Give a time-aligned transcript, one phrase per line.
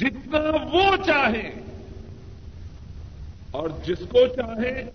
[0.00, 0.38] جتنا
[0.72, 1.52] وہ چاہے
[3.50, 4.90] اور جس کو چاہے،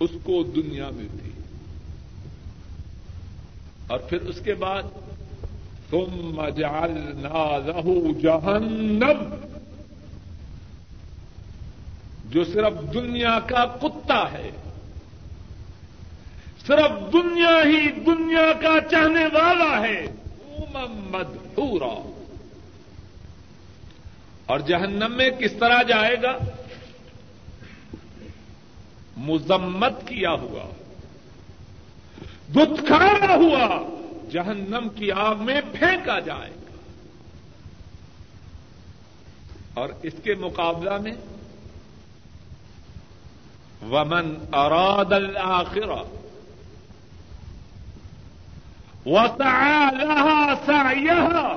[0.00, 1.30] اس کو دنیا میں بھی
[3.86, 4.82] اور پھر اس کے بعد
[5.90, 9.34] تم جعلنا له جہنم،
[12.30, 14.50] جو صرف دنیا کا کتا ہے۔
[16.66, 20.06] صرف دنیا ہی دنیا کا چاہنے والا ہے۔
[20.72, 22.17] محمد پورا
[24.48, 26.38] اور جہنم میں کس طرح جائے گا؟
[29.16, 30.70] مذمت کیا ہوا
[32.48, 33.98] دتکارا ہوا،
[34.30, 36.76] جہنم کی آگ میں پھینکا جائے گا۔
[39.74, 41.12] اور اس کے مقابلہ میں،
[43.82, 46.02] ومن اراد الآخرہ
[49.06, 51.56] وسعى لها سعيها،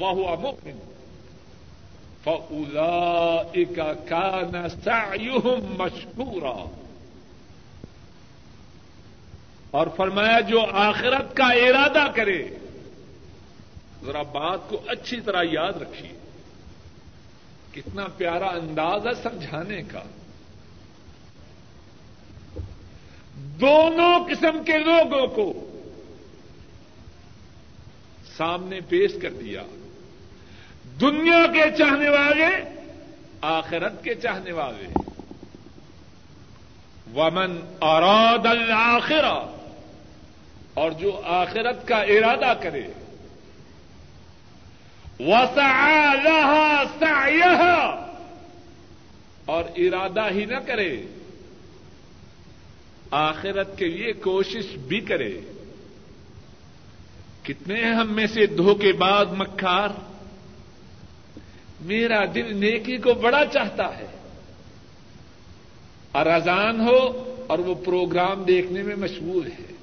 [0.00, 0.93] وهو مؤمن۔
[2.24, 3.78] فأولئك
[4.08, 6.80] كان سعيهم مشكورا۔
[9.70, 12.48] اور فرمایا جو آخرت کا ارادہ کرے،
[14.04, 16.12] ذرا بات کو اچھی طرح یاد رکھیے۔
[17.72, 20.02] کتنا پیارا انداز ہے سمجھانے کا۔
[23.34, 25.52] دونوں قسم کے لوگوں کو
[28.36, 29.62] سامنے پیش کر دیا۔
[31.00, 32.46] دنیا کے چاہنے والے،
[33.40, 34.86] آخرت کے چاہنے والے
[37.14, 39.56] ومن اراد الآخرہ
[40.74, 42.82] اور جو آخرت کا ارادہ کرے۔
[45.20, 48.04] وسعى لها سعيها،
[49.44, 51.02] اور ارادہ ہی نہ کرے۔
[53.10, 55.40] آخرت کے لیے کوشش بھی کرے۔
[57.42, 59.88] کتنے ہم میں سے دھوکے بعد مکار
[61.80, 64.06] میرا دل نیکی کو بڑا چاہتا ہے۔
[66.12, 69.74] اور اذان ہو اور وہ پروگرام دیکھنے میں مشغول ہے۔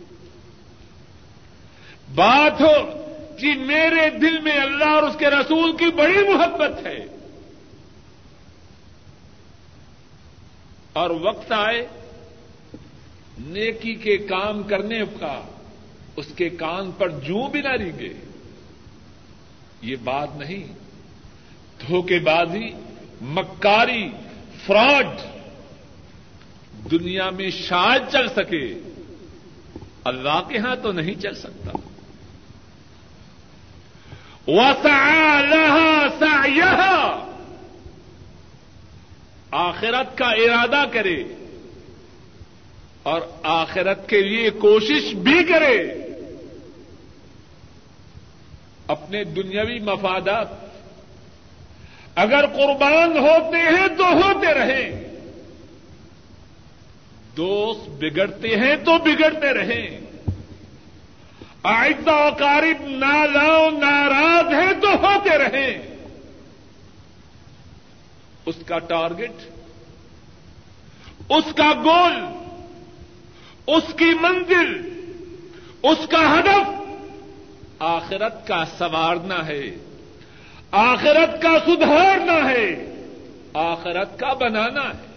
[2.15, 3.01] بات ہو
[3.39, 7.05] کہ میرے دل میں اللہ اور اس کے رسول کی بڑی محبت ہے۔
[10.93, 11.87] اور وقت آئے
[13.39, 15.41] نیکی کے کام کرنے کا،
[16.15, 18.13] اس کے کان پر جو بھی نہ رینگے
[19.81, 20.80] یہ بات نہیں۔
[21.87, 22.73] دھوکے بازی،
[23.21, 24.11] مکاری،
[24.65, 25.07] فراڈ،
[26.91, 28.73] دنیا میں شاید چل سکے،
[30.03, 31.71] اللہ کے ہاں تو نہیں چل سکتا۔
[36.19, 37.27] سعيها۔
[39.51, 41.23] آخرت کا ارادہ کرے
[43.03, 45.93] اور آخرت کے لیے کوشش بھی کرے۔
[48.87, 50.70] اپنے دنیاوی مفادات
[52.15, 55.11] اگر قربان ہوتے ہیں تو ہوتے رہیں۔
[57.37, 59.99] دوست بگڑتے ہیں تو بگڑتے رہیں۔
[61.63, 65.95] آئندہ قارب نالاؤ ناراض ہیں تو ہوتے رہیں۔
[68.45, 69.41] اس کا ٹارگٹ،
[71.29, 72.25] اس کا گول،
[73.67, 74.81] اس کی منزل،
[75.83, 76.69] اس کا ہدف
[77.79, 79.90] آخرت کا سنوارنا ہے۔
[80.71, 82.93] آخرت کا سدھارنا ہے،
[83.53, 85.11] آخرت کا بنانا ہے۔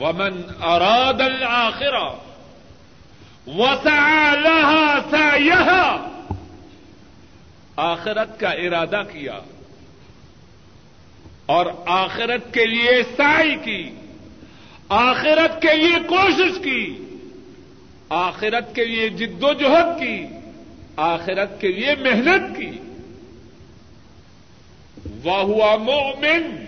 [0.00, 2.08] ومن اراد الآخرہ
[3.46, 6.10] وسعى لها سعيها،
[7.76, 9.38] آخرت کا ارادہ کیا،
[11.46, 13.90] اور آخرت کے لیے سائی کی،
[14.88, 17.04] آخرت کے لیے کوشش کی،
[18.08, 20.26] آخرت کے لیے جد و جہد کی،
[20.96, 22.70] آخرت کے لیے محنت کی۔
[25.24, 26.64] وہ ہوا مومن۔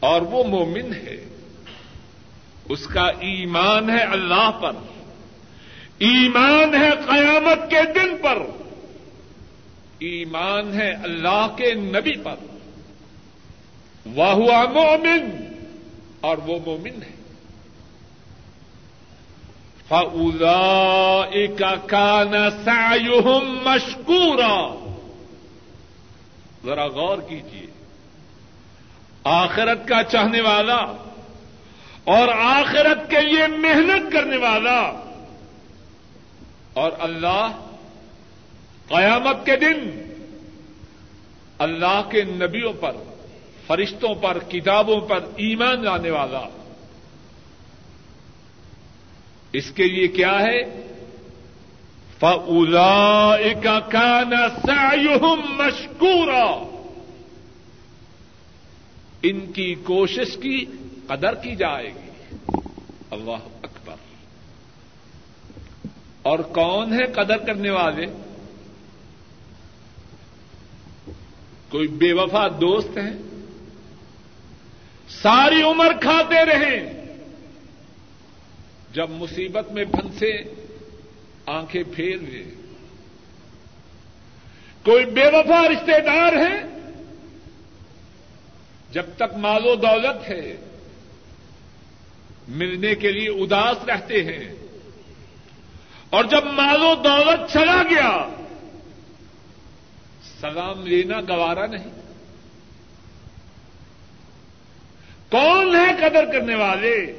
[0.00, 1.28] اور وہ مومن ہے۔
[2.68, 4.72] اس کا ایمان ہے اللہ پر۔
[5.98, 8.38] ایمان ہے قیامت کے دن پر۔
[9.98, 12.34] ایمان ہے اللہ کے نبی پر۔
[14.06, 15.52] وہ ہوا مومن۔
[16.20, 17.12] اور وہ مومن ہے۔
[19.88, 21.22] فلا
[21.58, 22.32] کا کان
[22.64, 24.81] سایوہم مشکورا
[26.64, 27.66] ذرا غور کیجیے
[29.24, 30.76] آخرت کا چاہنے والا
[32.04, 34.92] اور آخرت کے لیے محنت کرنے والا
[36.74, 37.68] اور اللہ
[38.88, 40.08] قیامت کے دن
[41.58, 42.96] اللہ کے نبیوں پر،
[43.66, 46.48] فرشتوں پر، کتابوں پر ایمان لانے والا۔
[49.52, 50.60] اس کے لیے کیا ہے؟
[52.22, 54.34] فَأُولَئِكَ كَانَ
[54.66, 56.68] سَعْيُهُمْ مَشْكُورًا۔
[59.22, 60.64] ان کی کوشش کی
[61.06, 62.10] قدر کی جائے گی۔
[63.10, 63.94] اللہ اکبر۔
[66.22, 68.06] اور کون ہے قدر کرنے والے؟
[71.68, 73.12] کوئی بے وفا دوست ہیں؟
[75.08, 76.92] ساری عمر کھاتے رہیں۔
[78.92, 80.61] جب مصیبت میں پھنسے
[81.46, 82.44] آنکھیں پھیر لے
[84.84, 86.72] کوئی بے وفا رشتے دار ہیں
[88.90, 90.56] جب تک مال و دولت ہے،
[92.48, 94.54] ملنے کے لیے اداس رہتے ہیں۔
[96.10, 98.28] اور جب مال و دولت چلا گیا،
[100.40, 101.90] سلام لینا گوارا نہیں۔
[105.30, 107.12] کون ہے قدر کرنے والے؟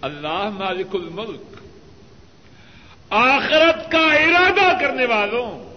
[0.00, 1.55] اللہ مالک الملک۔
[3.10, 5.74] آخرت کا ارادہ کرنے والوں،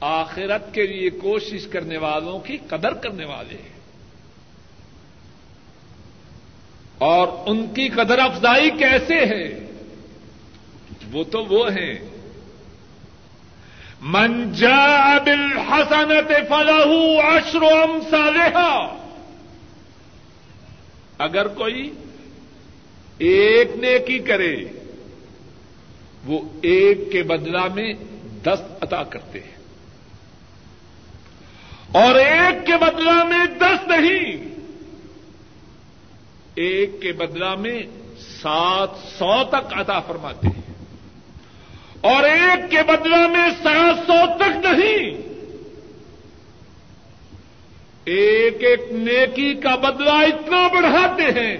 [0.00, 3.74] آخرت کے لیے کوشش کرنے والوں کی قدر کرنے والے ہیں۔
[6.98, 9.66] اور ان کی قدر افزائی کیسے ہے؟
[11.12, 11.94] وہ تو وہ ہیں۔
[14.00, 18.96] منجا بل حسنت فلاح اشروم سالحا
[21.18, 21.92] اگر کوئی
[23.18, 24.56] ایک نیکی کرے
[26.24, 27.92] وہ ایک کے بدلا میں
[28.42, 29.54] دس عطا کرتے ہیں۔
[31.92, 34.54] اور ایک کے بدلا میں دس نہیں۔
[36.54, 37.82] ایک کے بدلا میں
[38.42, 38.88] سات
[39.18, 40.74] سو تک عطا فرماتے ہیں۔
[42.00, 45.34] اور ایک کے بدلا میں سات سو تک نہیں۔
[48.04, 51.56] ایک ایک نیکی کا بدلا اتنا بڑھاتے ہیں۔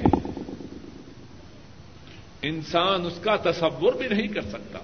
[2.49, 4.79] انسان اس کا تصور بھی نہیں کر سکتا۔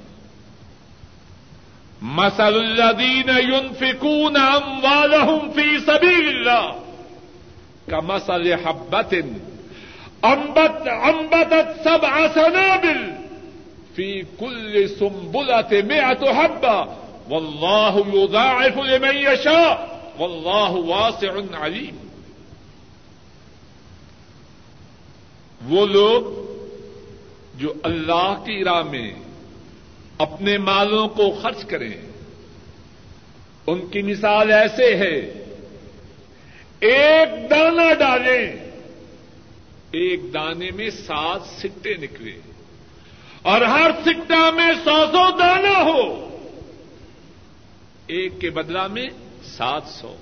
[2.02, 6.74] مسل الدین ينفقون اموالهم في سبيل الله
[7.88, 9.24] كمثل حبة
[10.24, 13.12] انبت انبتت سبع سنابل
[13.96, 16.88] في كل سنبلة مئة حبة
[17.28, 21.96] والله يضاعف لمن يشاء والله واسع عليم
[25.68, 26.49] وہ لوگ
[27.60, 29.12] جو اللہ کی راہ میں
[30.18, 31.92] اپنے مالوں کو خرچ کریں،
[33.66, 35.16] ان کی مثال ایسے ہے،
[36.80, 38.52] ایک دانہ ڈالیں،
[39.90, 42.40] ایک دانے میں سات سکٹے نکلے
[43.42, 46.38] اور ہر سکٹا میں سو سو دانا ہو،
[48.06, 49.08] ایک کے بدلا میں
[49.44, 50.16] سات سو۔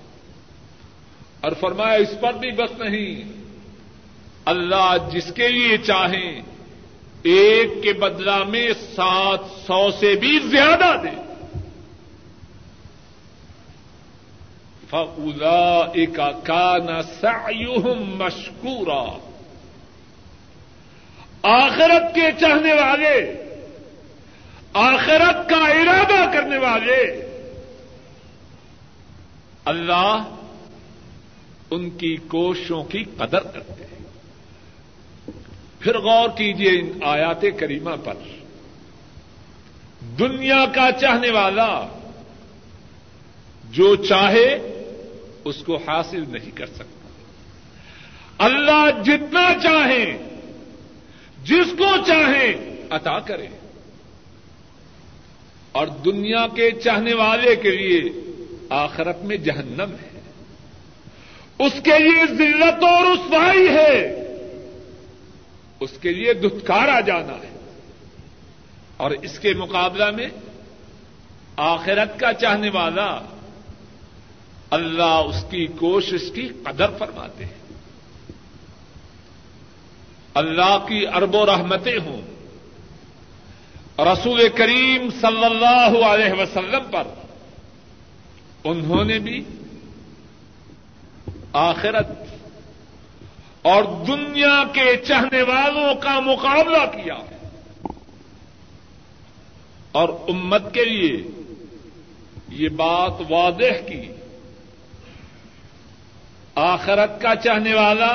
[1.40, 3.32] اور فرمایا، اس پر بھی بس نہیں،
[4.44, 6.57] اللہ جس کے لیے چاہیں
[7.22, 11.20] ایک کے بدلا میں سات سو سے بھی زیادہ دے۔
[14.90, 17.00] فلا ایک کا نا
[18.00, 19.18] مشکورا
[21.42, 23.44] آخرت کے چاہنے والے،
[24.72, 27.28] آخرت کا ارادہ کرنے والے،
[29.64, 30.34] اللہ
[31.70, 33.97] ان کی کوششوں کی قدر کرتے ہیں۔
[35.78, 38.14] پھر غور کیجیے ان آیات کریمہ پر۔
[40.18, 41.86] دنیا کا چاہنے والا
[43.70, 44.58] جو چاہے
[45.44, 47.08] اس کو حاصل نہیں کر سکتا۔
[48.38, 50.18] اللہ جتنا چاہے،
[51.44, 53.46] جس کو چاہے عطا کرے۔
[55.72, 58.00] اور دنیا کے چاہنے والے کے لیے
[58.68, 60.20] آخرت میں جہنم ہے۔
[61.58, 64.24] اس کے لیے ذلت اور رسوائی ہے۔
[65.80, 67.54] اس کے لیے دھتکارا جانا ہے۔
[68.96, 70.28] اور اس کے مقابلہ میں
[71.56, 73.20] آخرت کا چاہنے والا
[74.70, 77.58] اللہ اس کی کوشش کی قدر فرماتے ہیں۔
[80.34, 82.20] اللہ کی ارب و رحمتیں ہوں۔
[83.98, 87.02] رسول کریم صلی اللہ علیہ وسلم پر
[88.64, 89.44] انہوں نے بھی
[91.52, 92.06] آخرت
[93.62, 97.14] اور دنیا کے چاہنے والوں کا مقابلہ کیا
[99.92, 101.16] اور امت کے لیے
[102.48, 104.12] یہ بات واضح کی
[106.54, 108.12] آخرت کا چاہنے والا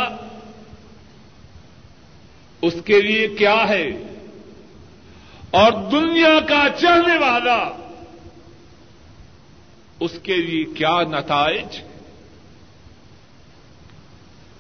[2.62, 3.88] اس کے لیے کیا ہے
[5.52, 7.58] اور دنیا کا چاہنے والا
[10.00, 11.82] اس کے لیے کیا نتائج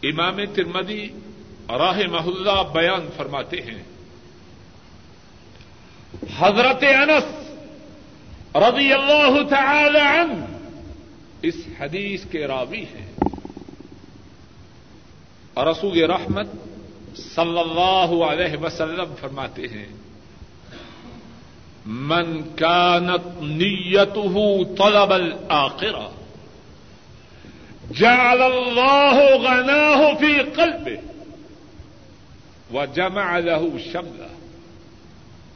[0.04, 1.10] امام ترمدی
[1.70, 3.84] راہ محلہ بیان فرماتے ہیں۔
[6.38, 7.50] حضرت انس
[8.56, 10.46] رضی اللہ تعالی عنہ
[11.42, 13.14] اس حدیث کے راوی ہیں۔
[15.58, 16.48] رسول رحمت
[17.16, 19.86] صلی اللہ علیہ وسلم فرماتے ہیں۔
[21.86, 24.42] من كانت نيته
[24.78, 26.23] طلب الآخرة
[28.00, 31.00] جعل الله غناه في قلبه
[32.72, 34.30] وجمع له شمله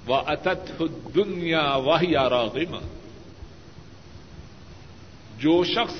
[0.07, 2.81] وأتته الدنيا وهي راغمة.
[5.39, 5.95] جو شخص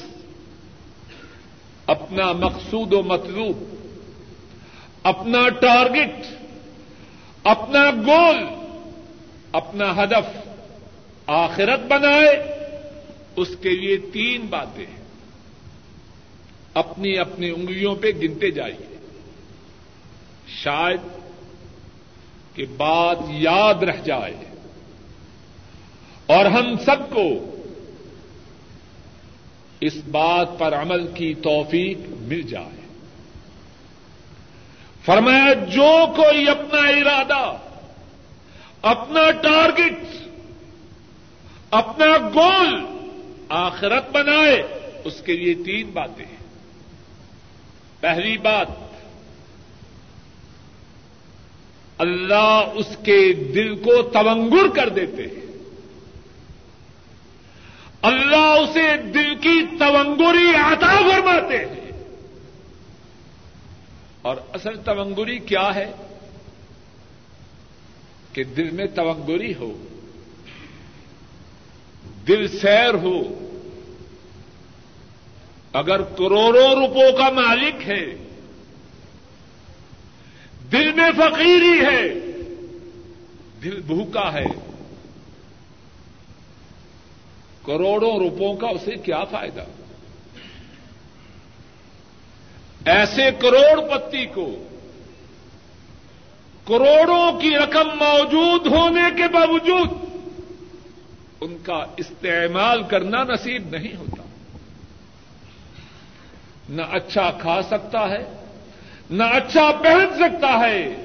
[1.87, 3.63] اپنا مقصود و مطلوب،
[5.03, 6.25] اپنا ٹارگٹ
[7.43, 8.43] اپنا گول
[9.51, 10.35] اپنا ہدف
[11.27, 12.57] آخرت بنائے،
[13.35, 14.96] اس کے لیے تین باتیں
[16.77, 18.97] اپنی اپنی انگلیوں پہ گنتے جائیے۔
[20.47, 20.99] شاید
[22.55, 24.33] کہ بات یاد رہ جائے۔
[26.25, 27.55] اور ہم سب کو
[29.81, 32.87] اس بات پر عمل کی توفیق مل جائے۔
[35.05, 37.57] فرمایا، جو کوئی اپنا ارادہ،
[38.81, 40.27] اپنا ٹارگٹ،
[41.71, 42.85] اپنا گول
[43.49, 44.63] آخرت بنائے،
[45.03, 46.36] اس کے لیے تین باتیں ہیں۔
[47.99, 48.67] پہلی بات،
[51.97, 55.47] اللہ اس کے دل کو تونگر کر دیتے ہیں۔
[58.01, 61.91] اللہ اسے دل کی تونگری عطا فرماتے ہیں۔
[64.21, 65.91] اور اصل تونگری کیا ہے؟
[68.33, 69.85] کہ دل میں تونگری ہو،
[72.27, 73.43] دل سیر ہو
[75.73, 78.05] اگر کروڑوں روپوں کا مالک ہے،
[80.71, 82.13] دل میں فقیری ہے،
[83.63, 84.45] دل بھوکا ہے،
[87.65, 89.63] کروڑوں روپوں کا اسے کیا فائدہ؟
[92.85, 94.63] ایسے کروڑ پتی کو
[96.65, 99.89] کروڑوں کی رقم موجود ہونے کے باوجود
[101.41, 104.16] ان کا استعمال کرنا نصیب نہیں ہوتا۔
[106.69, 108.45] نہ اچھا کھا سکتا ہے،
[109.09, 110.95] نہ اچھا پہن سکتا ہے،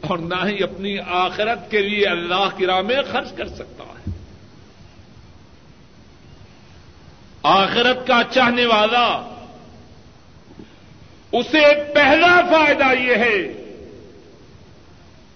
[0.00, 4.10] اور نہ ہی اپنی آخرت کے لیے اللہ کی راہ میں خرچ کر سکتا ہے۔
[7.42, 9.34] آخرت کا چاہنے والا،
[11.32, 13.64] اسے پہلا فائدہ یہ ہے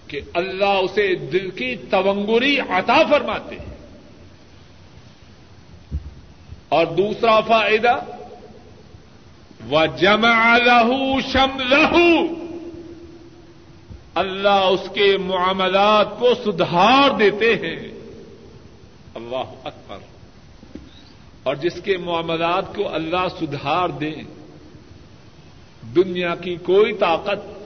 [0.07, 3.69] کہ اللہ اسے دل کی تونگری عطا فرماتے ہیں۔
[6.69, 7.99] اور دوسرا فائدہ
[9.71, 12.33] و جمع لہو شم لہو
[14.15, 17.99] اللہ اس کے معاملات کو سدھار دیتے ہیں۔
[19.15, 19.97] اللہ اکبر۔
[21.43, 24.23] اور جس کے معاملات کو اللہ سدھار دیں،
[25.95, 27.59] دنیا کی کوئی طاقت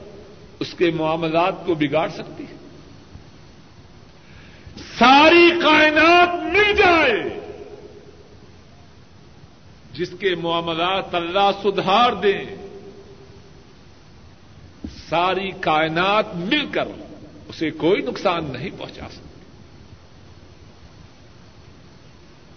[0.59, 2.57] اس کے معاملات کو بگاڑ سکتی ہے۔
[4.99, 7.42] ساری کائنات مل جائے۔
[9.93, 12.43] جس کے معاملات اللہ سدھار دیں،
[15.09, 16.87] ساری کائنات مل کر
[17.47, 19.41] اسے کوئی نقصان نہیں پہنچا سکتی۔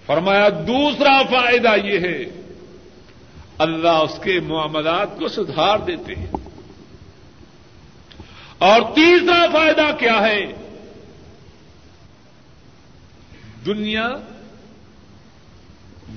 [0.06, 2.42] فرمایا، دوسرا فائدہ یہ ہے،
[3.58, 6.30] اللہ اس کے معاملات کو سدھار دیتے ہیں۔
[8.58, 10.46] اور تیسرا فائدہ کیا ہے؟
[13.66, 14.08] دنیا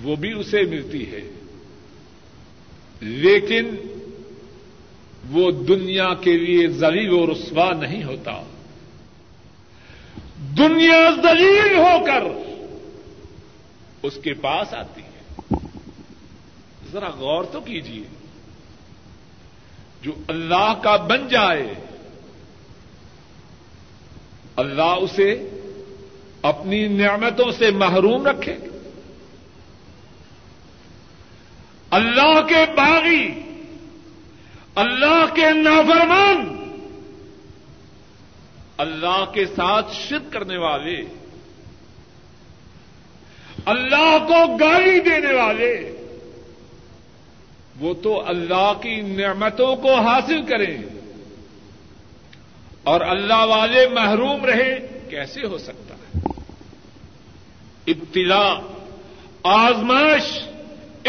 [0.04, 1.22] وہ بھی اسے ملتی ہے۔
[3.00, 3.70] لیکن
[5.30, 8.44] وہ دنیا کے لیے زلیل و رسوا نہیں ہوتا۔
[10.58, 12.24] دنیا زلیل ہو کر
[14.04, 15.56] اس کے پاس آتی ہے۔
[16.92, 18.04] ذرا غور تو کیجیے
[20.02, 21.74] جو اللہ کا بن جائے،
[24.56, 25.50] اللہ اسے
[26.42, 28.58] اپنی نعمتوں سے محروم رکھے۔
[31.92, 33.40] اللہ کے باغی،
[34.76, 36.56] اللہ کے نافرمان،
[38.78, 41.02] اللہ کے ساتھ شد کرنے والے،
[43.66, 45.96] اللہ کو گالی دینے والے،
[47.80, 50.78] وہ تو اللہ کی نعمتوں کو حاصل کریں۔
[52.84, 56.20] اور اللہ والے محروم رہے کیسے ہو سکتا ہے؟
[57.88, 58.60] ابتلا،
[59.44, 60.40] آزمائش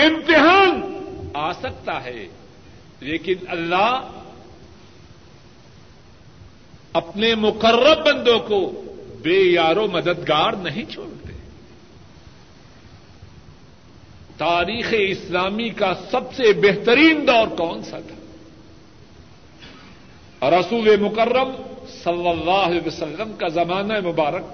[0.00, 0.98] امتحان!
[1.34, 2.26] آ سکتا ہے۔
[3.00, 4.10] لیکن اللہ
[6.92, 8.84] اپنے مقرب بندوں کو
[9.22, 11.32] بے یارو مددگار نہیں چھوڑتے۔
[14.36, 18.20] تاریخ اسلامی کا سب سے بہترین دور کون سا تھا؟
[20.50, 21.50] رسول مکرم
[22.04, 24.44] صلی اللہ علیہ وسلم کا زمانہ مبارک۔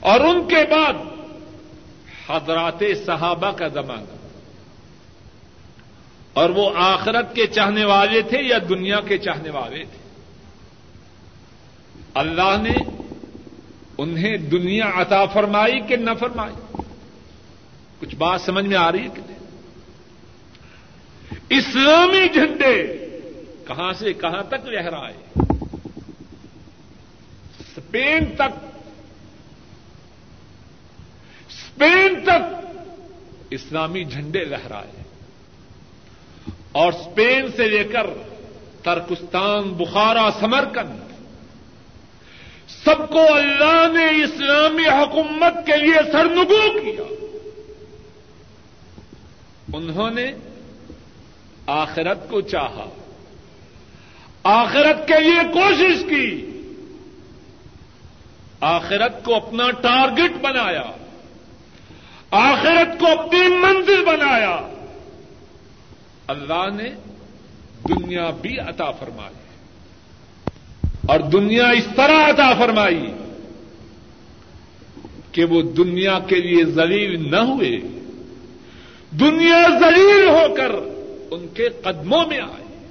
[0.00, 0.92] اور ان کے بعد
[2.28, 4.17] حضرات صحابہ کا زمانہ۔
[6.38, 9.98] اور وہ آخرت کے چاہنے والے تھے یا دنیا کے چاہنے والے تھے؟
[12.14, 12.76] اللہ نے
[13.98, 16.82] انہیں دنیا عطا فرمائی کہ نہ فرمائی؟
[18.00, 19.38] کچھ بات سمجھ میں آ رہی ہے کہ نہیں؟
[21.50, 22.76] اسلامی جھنڈے
[23.66, 25.42] کہاں سے کہاں تک لہرائے
[27.60, 28.54] اسپین تک
[31.48, 32.56] اسپین تک
[33.50, 35.02] اسلامی جھنڈے لہرائے
[36.78, 38.06] اور اسپین سے لے کر
[38.82, 41.00] ترکستان، بخارا، سمرکند۔
[42.68, 47.26] سب کو اللہ نے اسلامی حکومت کے لیے سرنگو کیا۔
[49.72, 50.32] انہوں نے
[51.66, 52.90] آخرت کو چاہا۔
[54.42, 56.46] آخرت کے لیے کوشش کی۔
[58.60, 60.84] آخرت کو اپنا ٹارگٹ بنایا۔
[62.30, 64.77] آخرت کو اپنی منزل بنایا۔
[66.28, 66.90] اللہ نے
[67.88, 69.34] دنیا بھی عطا فرمائی
[71.08, 73.12] اور دنیا اس طرح عطا فرمائی
[75.32, 77.78] کہ وہ دنیا کے لیے ذلیل نہ ہوئے۔
[79.20, 80.70] دنیا ذلیل ہو کر
[81.30, 82.86] ان کے قدموں میں آئے۔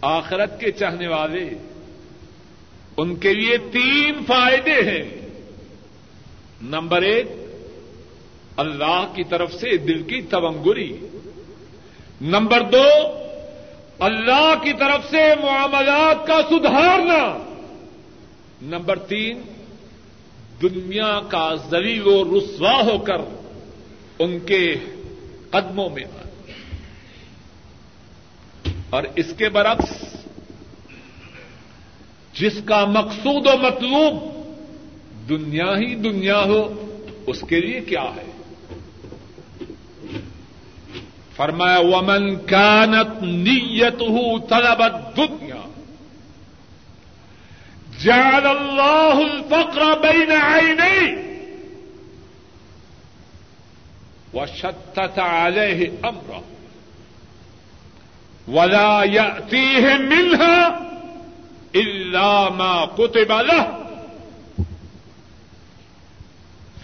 [0.00, 1.50] آخرت کے چاہنے والے
[2.96, 5.28] ان کے لیے تین فائدے ہیں۔
[6.62, 7.26] نمبر ایک،
[8.56, 10.96] اللہ کی طرف سے دل کی تونگری
[12.22, 12.88] نمبر دو،
[13.98, 17.38] اللہ کی طرف سے معاملات کا سدھارنا۔
[18.62, 19.42] نمبر تین،
[20.62, 23.20] دنیا کا ذلیل و رسوا ہو کر
[24.18, 24.74] ان کے
[25.50, 26.52] قدموں میں آئے
[28.90, 29.92] اور اس کے برعکس،
[32.40, 34.22] جس کا مقصود و مطلوب
[35.28, 36.62] دنیا ہی دنیا ہو،
[37.26, 38.31] اس کے لیے کیا ہے؟
[41.36, 45.60] فرمایا، ومن کانت نیت ہو طلبت دنیا
[48.02, 51.14] جعل اللہ الفقر بین عینی
[54.34, 56.40] وشتت علیہ امرہ
[58.48, 60.80] ولا يأتيه منها
[61.74, 63.62] إلا ما كتب له۔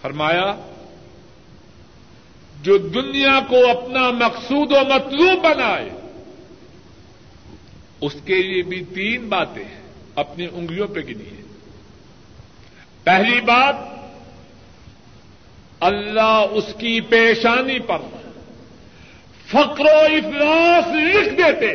[0.03, 0.45] فرمایا
[2.63, 5.91] جو دنیا کو اپنا مقصود و مطلوب بنائے۔
[8.01, 9.81] اس کے لیے بھی تین باتیں ہیں،
[10.15, 11.43] اپنی انگلیوں پہ گنی ہے
[13.05, 13.77] پہلی بات،
[15.81, 17.99] اللہ اس کی پیشانی پر
[19.47, 21.75] فقر و افلاس لکھ دیتے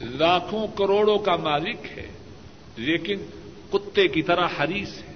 [0.00, 2.06] لاکھوں کروڑوں کا مالک ہے،
[2.76, 3.18] لیکن
[3.70, 5.09] کتے کی طرح حریص ہے۔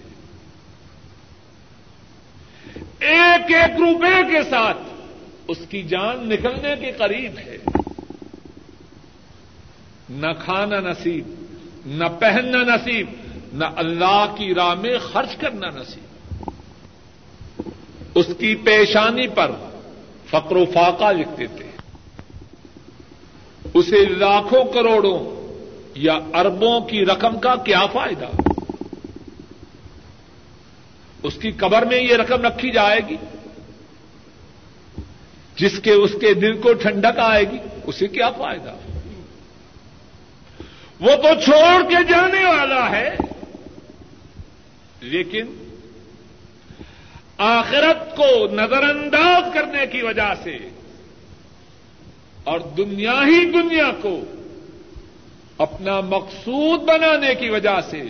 [3.04, 4.76] ایک ایک روپے کے ساتھ
[5.48, 7.56] اس کی جان نکلنے کے قریب ہے۔
[10.10, 11.34] نہ کھانا نصیب،
[11.86, 13.06] نہ پہننا نصیب،
[13.52, 16.04] نہ اللہ کی راہ میں خرچ کرنا نصیب۔
[18.14, 19.50] اس کی پیشانی پر
[20.30, 21.70] فقر و فاقہ لکھتے تھے۔
[23.74, 25.34] اسے لاکھوں کروڑوں
[25.94, 28.43] یا اربوں کی رقم کا کیا فائدہ؟
[31.24, 33.16] اس کی قبر میں یہ رقم رکھی جائے گی
[35.56, 38.74] جس کے اس کے دل کو ٹھنڈک آئے گی، اسے کیا فائدہ؟
[41.00, 43.16] وہ تو چھوڑ کے جانے والا ہے،
[45.02, 45.54] لیکن
[47.38, 50.56] آخرت کو نظر انداز کرنے کی وجہ سے
[52.44, 54.14] اور دنیا ہی دنیا کو
[55.58, 58.02] اپنا مقصود بنانے کی وجہ سے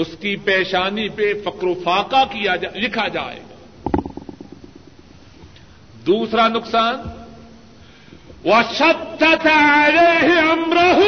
[0.00, 3.54] اس کی پیشانی پہ فقر و فاقہ کیا جا لکھا جائے گا۔
[6.06, 6.94] دوسرا نقصان
[8.44, 11.00] وہ شب امرہ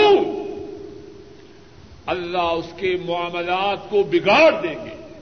[2.07, 5.21] اللہ اس کے معاملات کو بگاڑ دیں گے۔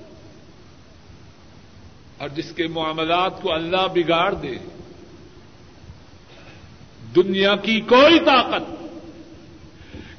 [2.19, 4.55] اور جس کے معاملات کو اللہ بگاڑ دے،
[7.17, 8.83] دنیا کی کوئی طاقت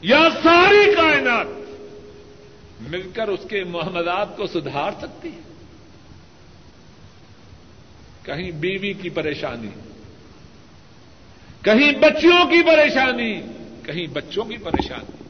[0.01, 1.60] یا ساری کائنات
[2.91, 5.39] مل کر اس کے معاملات کو سدھار سکتی ہے۔
[8.23, 9.69] کہیں بیوی کی پریشانی،
[11.61, 13.41] کہیں بچیوں کی پریشانی،
[13.83, 15.23] کہیں بچوں کی پریشانی۔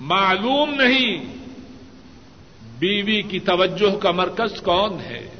[0.00, 1.24] معلوم نہیں
[2.78, 5.30] بیوی کی توجہ کا مرکز کون ہے۔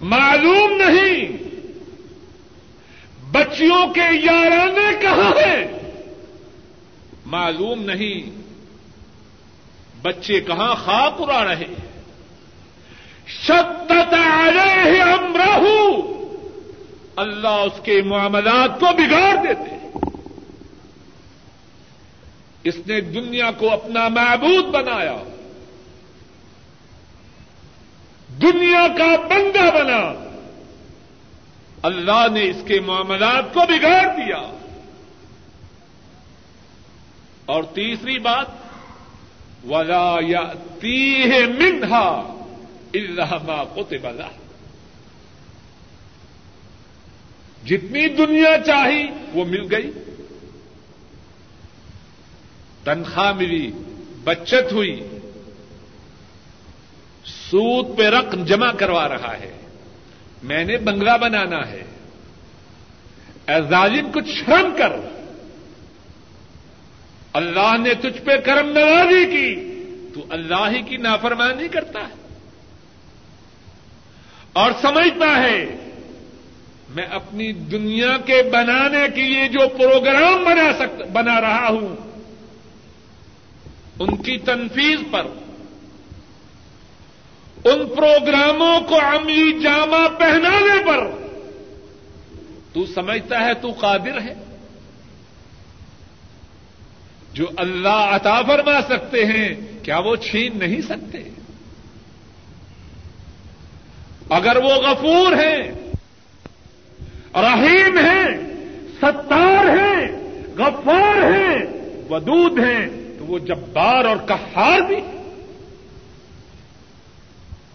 [0.00, 1.28] معلوم نہیں
[3.32, 5.66] بچیوں کے یارانے کہاں ہیں۔
[7.26, 8.37] معلوم نہیں
[10.02, 11.66] بچے کہاں خاک اڑا رہے
[13.26, 15.60] شدت علیہ امرہ،
[17.16, 19.98] اللہ اس کے معاملات کو بگاڑ دیتے۔
[22.64, 25.16] اس نے دنیا کو اپنا معبود بنایا۔
[28.42, 30.28] دنیا کا بندہ بنا۔
[31.82, 34.58] اللہ نے اس کے معاملات کو بگاڑ دیا۔
[37.46, 38.46] اور تیسری بات
[39.66, 42.34] ولا یا تیہ منہا
[42.94, 44.28] الحما کوتے بلا
[47.64, 49.90] جتنی دنیا چاہی وہ مل گئی.
[52.84, 53.70] تنخواہ ملی،
[54.24, 55.08] بچت ہوئی.
[57.24, 59.52] سود پہ رقم جمع کروا رہا ہے.
[60.42, 61.82] میں نے بنگلہ بنانا ہے.
[63.48, 65.17] اے ظالم، کچھ شرم کر.
[67.38, 69.54] اللہ نے تجھ پہ کرم نوازی کی،
[70.14, 72.14] تو اللہ ہی کی نافرمانی کرتا ہے۔
[74.52, 75.64] اور سمجھتا ہے،
[76.88, 81.96] میں اپنی دنیا کے بنانے کے لیے جو پروگرام بنا سک بنا رہا ہوں،
[83.98, 85.26] ان کی تنفیذ پر،
[87.64, 91.10] ان پروگراموں کو عملی جامہ پہنانے پر،
[92.72, 94.34] تو سمجھتا ہے تو قادر ہے۔
[97.32, 101.18] جو اللہ عطا فرما سکتے ہیں، کیا وہ چھین نہیں سکتے؟
[104.28, 105.72] اگر وہ غفور ہیں،
[107.34, 108.54] رحیم ہیں،
[109.00, 110.08] ستار ہیں،
[110.56, 111.66] غفار ہیں،
[112.10, 112.86] ودود ہیں،
[113.18, 114.96] تو وہ جبار اور کہار بھی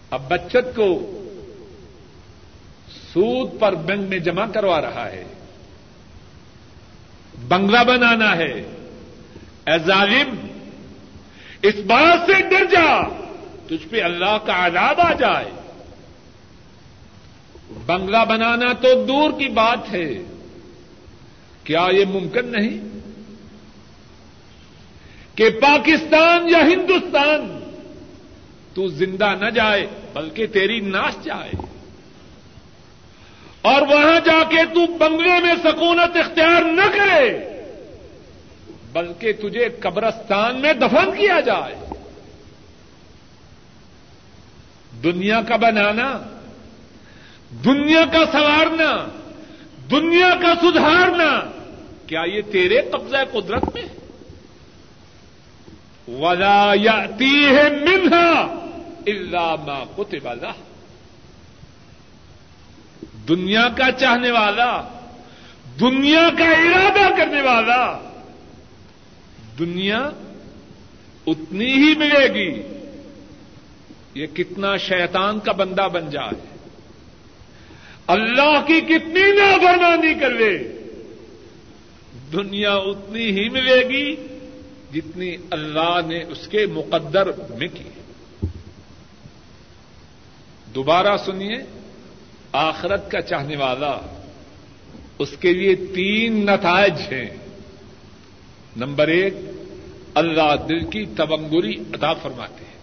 [0.09, 1.19] اب بچت کو
[3.13, 5.23] سود پر بینک میں جمع کروا رہا ہے۔
[7.47, 8.63] بنگلہ بنانا ہے۔
[9.67, 10.47] اے ظالم،
[11.61, 13.01] اس بات سے ڈر جا،
[13.67, 15.51] تجھ پہ اللہ کا عذاب آ جائے۔
[17.85, 20.23] بنگلہ بنانا تو دور کی بات ہے،
[21.63, 22.99] کیا یہ ممکن نہیں؟
[25.37, 27.59] کہ پاکستان یا ہندوستان،
[28.73, 31.51] تو زندہ نہ جائے، بلکہ تیری ناش جائے۔
[33.61, 37.52] اور وہاں جا کے تو بنگلے میں سکونت اختیار نہ کرے۔
[38.93, 41.75] بلکہ تجھے قبرستان میں دفن کیا جائے۔
[45.03, 46.09] دنیا کا بنانا،
[47.65, 48.91] دنیا کا سنوارنا،
[49.91, 51.29] دنیا کا سدھارنا،
[52.07, 53.87] کیا یہ تیرے قبضہ قدرت میں؟
[56.07, 58.29] ولا یا تی ہے منہا
[59.07, 60.61] اللہ ما کتب اللہ
[63.27, 64.71] دنیا کا چاہنے والا،
[65.79, 67.83] دنیا کا ارادہ کرنے والا
[69.59, 70.09] دنیا
[71.27, 72.61] اتنی ہی ملے گی،
[74.15, 76.57] یہ کتنا شیطان کا بندہ بن جائے۔
[78.07, 80.79] اللہ کی کتنی نافرمانی کر لے
[82.33, 84.15] دنیا اتنی ہی ملے گی
[84.93, 87.89] جتنی اللہ نے اس کے مقدر میں کی۔
[90.75, 91.57] دوبارہ سنیے،
[92.51, 93.99] آخرت کا چاہنے والا
[95.19, 97.42] اس کے لیے تین نتائج ہیں۔
[98.77, 99.33] نمبر ایک،
[100.15, 102.73] اللہ دل کی تبنگری ادا فرماتے ہیں۔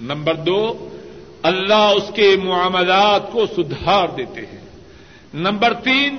[0.00, 0.88] نمبر دو،
[1.42, 4.60] اللہ اس کے معاملات کو سدھار دیتے ہیں۔
[5.34, 6.16] نمبر تین،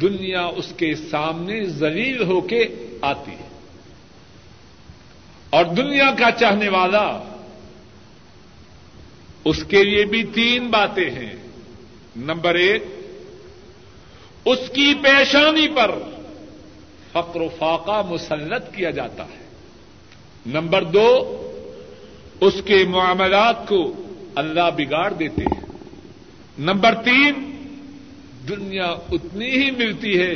[0.00, 2.68] دنیا اس کے سامنے ذلیل ہو کے
[3.00, 3.48] آتی ہے۔
[5.50, 7.22] اور دنیا کا چاہنے والا،
[9.44, 11.36] اس کے لیے بھی تین باتیں ہیں۔
[12.16, 12.84] نمبر ایک،
[14.44, 15.90] اس کی پیشانی پر
[17.16, 19.46] فقر و فاقہ مسلط کیا جاتا ہے۔
[20.46, 21.32] نمبر دو،
[22.40, 23.92] اس کے معاملات کو
[24.34, 25.66] اللہ بگاڑ دیتے ہیں۔
[26.58, 27.56] نمبر تین،
[28.48, 30.34] دنیا اتنی ہی ملتی ہے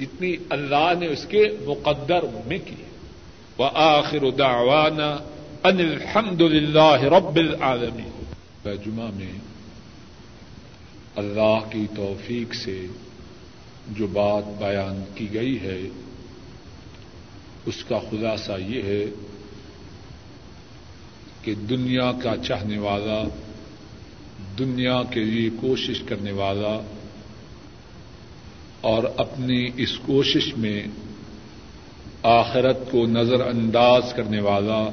[0.00, 2.74] جتنی اللہ نے اس کے مقدر میں کی
[3.58, 5.10] وہ آخر دعوانا
[5.64, 8.22] ان الحمد للہ رب العالمی
[8.64, 9.32] جمعہ میں
[11.16, 12.86] اللہ کی توفیق سے
[13.88, 15.80] جو بات بیان کی گئی ہے
[17.66, 19.04] اس کا خلاصہ یہ ہے
[21.42, 23.22] کہ دنیا کا چاہنے والا،
[24.58, 26.80] دنیا کے لیے کوشش کرنے والا
[28.80, 30.86] اور اپنی اس کوشش میں
[32.22, 34.88] آخرت کو نظر انداز کرنے والا،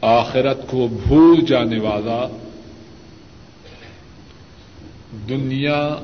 [0.00, 2.26] آخرت کو بھول جانے والا،
[5.28, 5.96] دنیا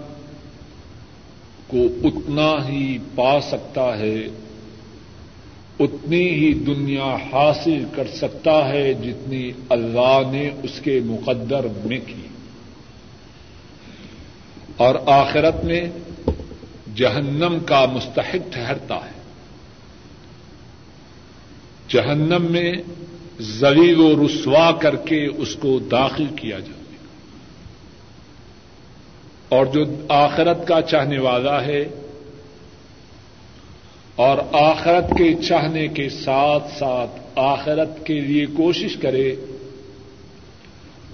[1.67, 4.29] کو اتنا ہی پا سکتا ہے
[5.81, 12.27] اتنی ہی دنیا حاصل کر سکتا ہے جتنی اللہ نے اس کے مقدر میں کی۔
[14.77, 15.81] اور آخرت میں
[16.97, 19.21] جہنم کا مستحق ٹھہرتا ہے۔
[21.89, 22.73] جہنم میں
[23.41, 26.97] زلیل و رسوا کر کے اس کو داخل کیا جائے
[29.49, 31.85] اور جو آخرت کا چاہنے والا ہے
[34.21, 39.35] اور آخرت کے چاہنے کے ساتھ ساتھ آخرت کے لیے کوشش کرے،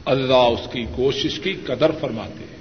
[0.05, 2.57] اللہ اس کی کوشش کی قدر فرماتے ہیں۔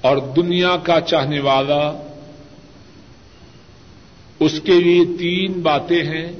[0.00, 1.92] اور دنیا کا چاہنے والا،
[4.40, 6.32] اس کے لیے تین باتیں ہیں۔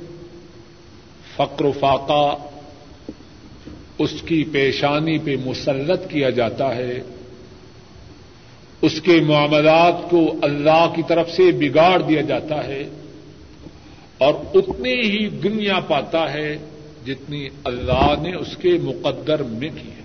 [1.36, 2.36] فقر و فاقہ،
[3.98, 7.02] اس کی پیشانی پہ مسلط کیا جاتا ہے۔
[8.82, 12.88] اس کے معاملات کو اللہ کی طرف سے بگاڑ دیا جاتا ہے
[14.18, 16.58] اور اتنی ہی دنیا پاتا ہے
[17.06, 20.02] جتنی اللہ نے اس کے مقدر میں کی ہے۔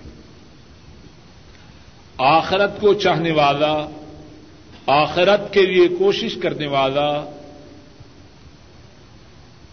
[2.18, 3.88] آخرت کو چاہنے والا،
[4.86, 7.30] آخرت کے لیے کوشش کرنے والا،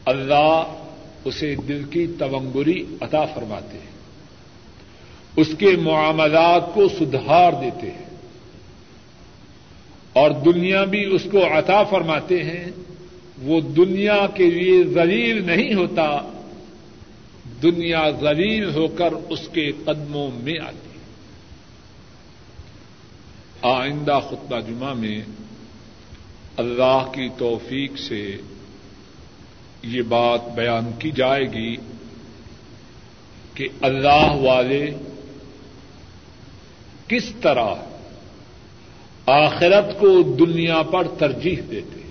[0.06, 0.64] اللہ
[1.26, 3.96] اسے دل کی تونگری عطا فرماتے ہیں۔
[5.36, 8.15] اس کے معاملات کو سدھار دیتے ہیں۔
[10.16, 12.66] اور دنیا بھی اس کو عطا فرماتے ہیں،
[13.42, 16.32] وہ دنیا کے لیے ذلیل نہیں ہوتا،
[17.62, 20.96] دنیا ذلیل ہو کر اس کے قدموں میں آتی ہے۔
[23.62, 25.22] آئندہ خطبہ جمعہ میں
[26.58, 28.38] اللہ کی توفیق سے
[29.84, 31.76] یہ بات بیان کی جائے گی
[33.54, 34.92] کہ اللہ والے
[37.08, 37.74] کس طرح
[39.26, 42.02] آخرت کو دنیا پر ترجیح دیتے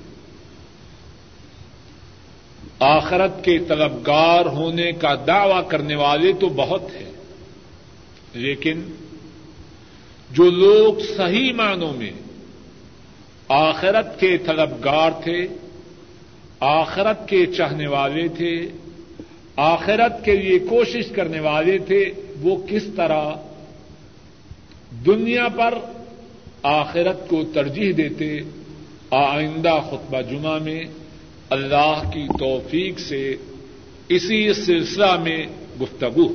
[2.79, 7.13] آخرت کے طلبگار ہونے کا دعوی کرنے والے تو بہت ہیں۔
[8.35, 8.83] لیکن
[10.31, 12.11] جو لوگ صحیح معنوں میں
[13.49, 15.47] آخرت کے طلبگار تھے،
[16.61, 18.69] آخرت کے چاہنے والے تھے،
[19.57, 23.33] آخرت کے لیے کوشش کرنے والے تھے، وہ کس طرح
[25.07, 25.79] دنیا پر
[26.65, 28.41] آخرت کو ترجیح دیتے
[29.11, 30.85] آئندہ خطبہ جمعہ میں
[31.51, 33.37] اللہ کی توفیق سے
[34.09, 35.47] اسی سلسلہ میں
[35.81, 36.29] گفتگو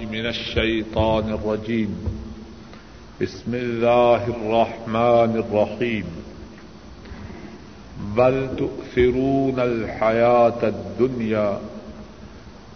[0.00, 1.94] من الشیطان الرجیم۔
[3.20, 6.20] بسم اللہ الرحمن الرحیم۔
[8.14, 11.58] بل تؤثرون الحیات الدنیا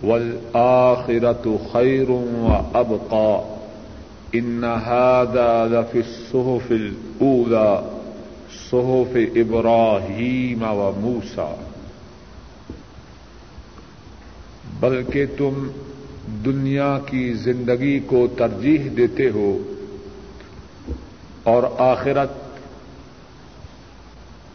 [0.02, 3.57] والآخرة خير وأبقى
[4.34, 7.98] إن هذا لفي الصحف الأولى،
[8.70, 11.54] صحف إبراهيم وموسى.
[14.80, 15.68] بلکہ تم
[16.44, 19.58] دنیا کی زندگی کو ترجیح دیتے ہو
[21.42, 22.28] اور آخرت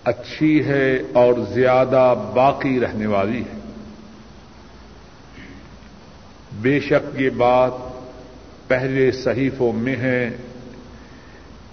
[0.04, 3.60] اچھی ہے اور زیادہ باقی رہنے والی ہے۔
[6.62, 7.93] بے شک یہ بات
[8.67, 10.30] پہلے صحیفوں میں ہے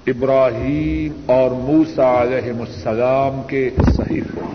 [0.07, 4.49] ابراہیم اور موسا علیہ السلام کے صحیفوں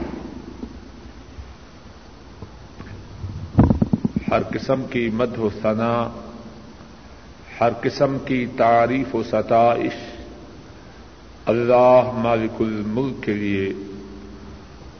[4.31, 6.09] ہر قسم کی مد و ثنا،
[7.59, 9.93] ہر قسم کی تعریف و ستائش
[11.45, 13.71] اللہ مالک الملک کے لیے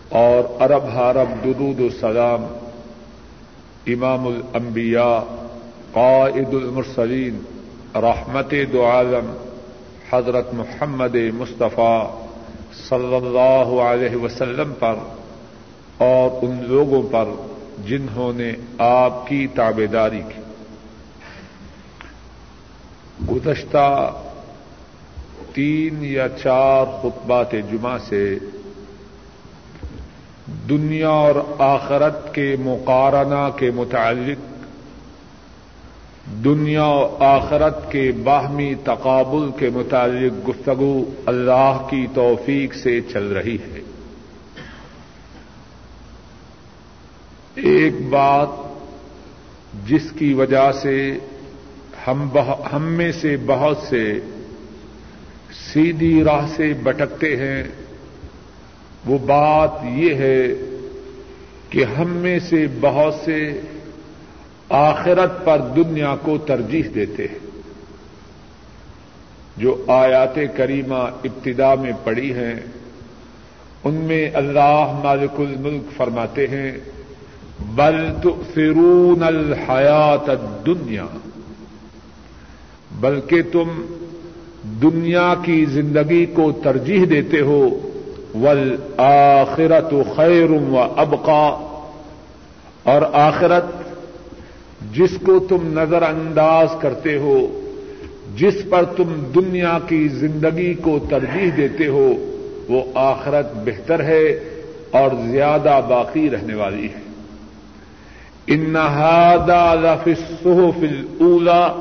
[0.09, 2.45] اور ارب حرب، درود و سلام
[3.87, 5.19] امام الانبیاء
[5.95, 7.39] قائد المرسلین،
[7.95, 9.37] رحمت دو عالم،
[10.11, 12.25] حضرت محمد مصطفیٰ
[12.89, 14.95] صلی اللہ علیہ وسلم پر
[15.97, 17.25] اور ان لوگوں پر
[17.85, 20.41] جنہوں نے آپ کی تابے داری کی۔
[23.31, 24.11] گزشتہ
[25.53, 28.37] تین یا چار خطبات جمعہ سے
[30.69, 34.54] دنیا اور آخرت کے مقارنہ کے متعلق
[36.25, 43.55] دنیا و آخرت کے باہمی تقابل کے متعلق گفتگو اللہ کی توفیق سے چل رہی
[43.55, 43.79] ہے۔
[47.55, 48.47] ایک بات
[49.87, 51.17] جس کی وجہ سے
[52.07, 52.29] ہم
[52.73, 54.19] ہم میں سے بہت سے
[55.73, 57.63] سیدھی راہ سے بٹکتے ہیں،
[59.05, 60.47] وہ بات یہ ہے
[61.69, 63.61] کہ ہم میں سے بہت سے
[64.69, 67.39] آخرت پر دنیا کو ترجیح دیتے ہیں۔
[69.57, 72.55] جو آیات کریمہ ابتدا میں پڑی ہیں،
[73.83, 76.71] ان میں اللہ مالک الملک فرماتے ہیں،
[77.59, 81.05] بل تؤثرون الحیات الدنیا۔
[82.99, 83.85] بلکہ تم
[84.63, 87.89] دنیا کی زندگی کو ترجیح دیتے ہو
[88.35, 91.61] ول آخرت خیر و ابقا۔
[92.83, 93.84] اور آخرت
[94.93, 97.61] جس کو تم نظر انداز کرتے ہو،
[98.35, 102.13] جس پر تم دنیا کی زندگی کو ترجیح دیتے ہو،
[102.69, 104.39] وہ آخرت بہتر ہے
[104.91, 106.99] اور زیادہ باقی رہنے والی ہے۔
[108.47, 110.83] انہادا لفی صحف
[111.19, 111.73] الا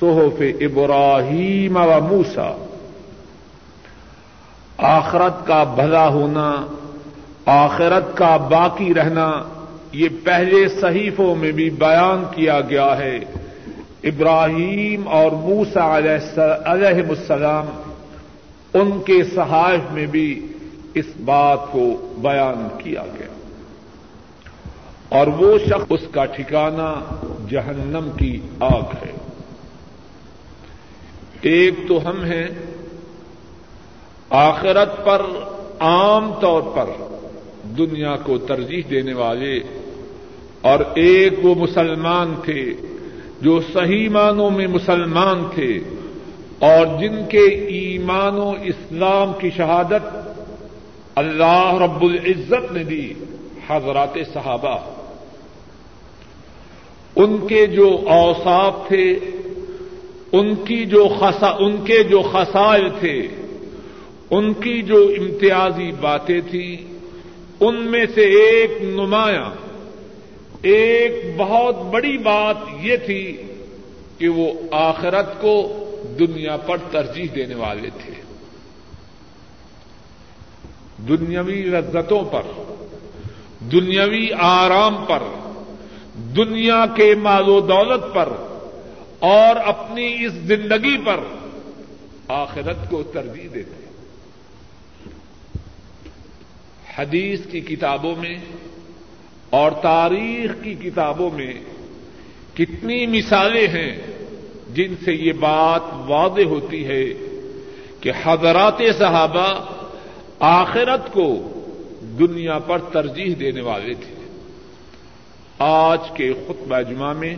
[0.00, 2.52] صحف ابراہیم و موسا
[4.78, 6.66] آخرت کا بھلا ہونا،
[7.46, 9.42] آخرت کا باقی رہنا
[9.94, 13.18] یہ پہلے صحیفوں میں بھی بیان کیا گیا ہے۔
[14.04, 17.66] ابراہیم اور موسا علیہ السلام
[18.74, 20.46] ان کے صحائف میں بھی
[20.94, 23.26] اس بات کو بیان کیا گیا۔
[25.08, 27.00] اور وہ شخص اس کا ٹھکانہ
[27.50, 29.12] جہنم کی آگ ہے۔
[31.42, 32.48] ایک تو ہم ہیں،
[34.30, 35.22] آخرت پر
[35.80, 36.84] عام طور پر
[37.78, 39.60] دنیا کو ترجیح دینے والے
[40.64, 42.72] اور ایک وہ مسلمان تھے
[43.40, 45.78] جو صحیح معنوں میں مسلمان تھے
[46.58, 50.16] اور جن کے ایمان و اسلام کی شہادت
[51.14, 53.12] اللہ رب العزت نے دی،
[53.68, 54.78] حضرات صحابہ۔
[57.16, 59.18] ان کے جو اوصاف تھے،
[60.32, 63.28] ان کی جو خسا ان کے جو خسائل تھے،
[64.30, 66.76] ان کی جو امتیازی باتیں تھیں،
[67.60, 69.63] ان میں سے ایک نمایاں
[70.64, 73.42] ایک بہت بڑی بات یہ تھی
[74.18, 75.80] کہ وہ آخرت کو
[76.18, 78.14] دنیا پر ترجیح دینے والے تھے۔
[81.08, 82.42] دنیاوی لذتوں پر،
[83.60, 85.22] دنیاوی آرام پر،
[86.14, 88.28] دنیا کے مال و دولت پر
[89.18, 91.20] اور اپنی اس زندگی پر
[92.28, 93.84] آخرت کو ترجیح دیتے۔
[96.96, 98.34] حدیث کی کتابوں میں
[99.54, 101.52] اور تاریخ کی کتابوں میں
[102.54, 104.00] کتنی مثالیں ہیں
[104.74, 107.04] جن سے یہ بات واضح ہوتی ہے
[108.00, 109.66] کہ حضرات صحابہ
[110.38, 111.50] آخرت کو
[112.18, 114.14] دنیا پر ترجیح دینے والے تھے۔
[115.58, 117.36] آج کے خطبہ جمعہ میں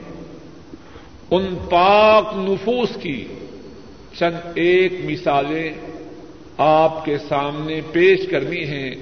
[1.31, 3.27] ان پاک نفوس کی
[4.19, 5.73] چند ایک مثالیں
[6.59, 8.95] آپ کے سامنے پیش کرنی ہیں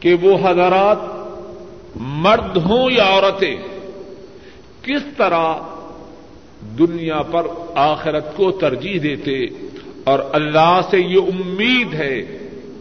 [0.00, 1.19] کہ وہ حضرات
[1.96, 3.56] مرد ہوں یا عورتیں،
[4.82, 5.54] کس طرح
[6.78, 9.44] دنیا پر آخرت کو ترجیح دیتے
[10.04, 12.22] اور اللہ سے یہ امید ہے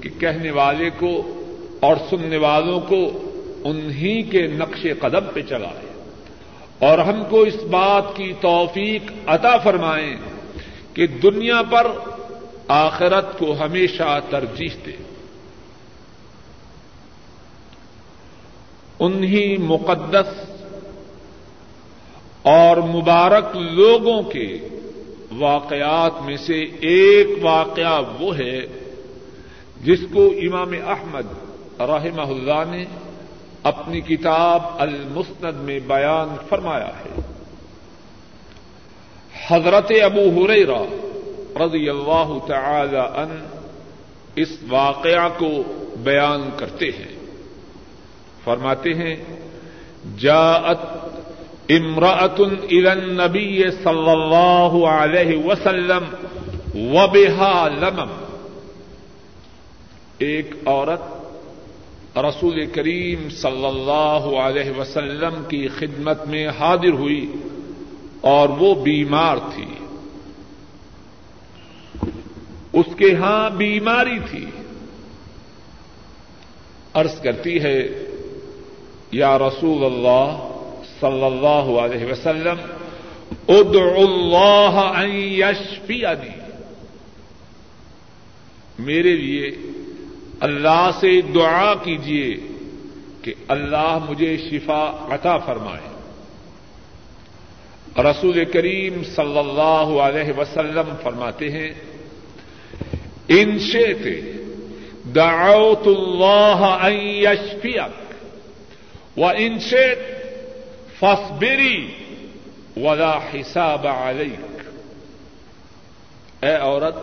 [0.01, 1.41] کہ کہنے والے کو
[1.79, 3.29] اور سننے والوں کو
[3.63, 5.89] انہی کے نقش قدم پہ چلائے۔
[6.79, 10.15] اور ہم کو اس بات کی توفیق عطا فرمائیں
[10.93, 11.87] کہ دنیا پر
[12.67, 15.08] آخرت کو ہمیشہ ترجیح دے۔
[18.99, 20.49] انہی مقدس
[22.41, 24.57] اور مبارک لوگوں کے
[25.37, 28.61] واقعات میں سے ایک واقعہ وہ ہے
[29.83, 31.25] جس کو امام احمد
[31.79, 32.85] رحمہ اللہ نے
[33.63, 37.21] اپنی کتاب المسند میں بیان فرمایا ہے۔
[39.47, 40.83] حضرت ابو ہریرا
[41.65, 43.45] رضی اللہ تعالی ان
[44.35, 45.49] اس واقعہ کو
[45.97, 47.18] بیان کرتے ہیں۔
[48.49, 49.15] فرماتے ہیں،
[50.17, 50.79] جاءت
[51.69, 56.03] امراۃ الى النبی صلی اللہ علیہ وسلم
[56.95, 58.25] وبها لمم۔
[60.17, 61.01] ایک عورت
[62.17, 67.33] رسول کریم صلی اللہ علیہ وسلم کی خدمت میں حاضر ہوئی
[68.21, 69.65] اور وہ بیمار تھی۔
[72.73, 74.45] اس کے ہاں بیماری تھی۔
[76.93, 77.87] عرض کرتی ہے
[79.11, 80.49] یا رسول اللہ
[81.01, 82.57] صلی اللہ علیہ وسلم،
[83.47, 86.39] ادعو اللہ ان یشفینی
[88.79, 89.51] میرے لیے
[90.39, 92.37] اللہ سے دعا کیجیے
[93.21, 95.87] کہ اللہ مجھے شفا عطا فرمائے۔
[98.01, 101.71] رسول کریم صلی اللہ علیہ وسلم فرماتے ہیں،
[103.27, 104.07] ان شیت
[105.15, 108.08] دعوت اللہ ان یشفیک
[109.19, 109.99] و انشیت
[110.99, 111.91] فصبری
[112.77, 114.69] ولا حساب علیک
[116.43, 116.95] اے عورت،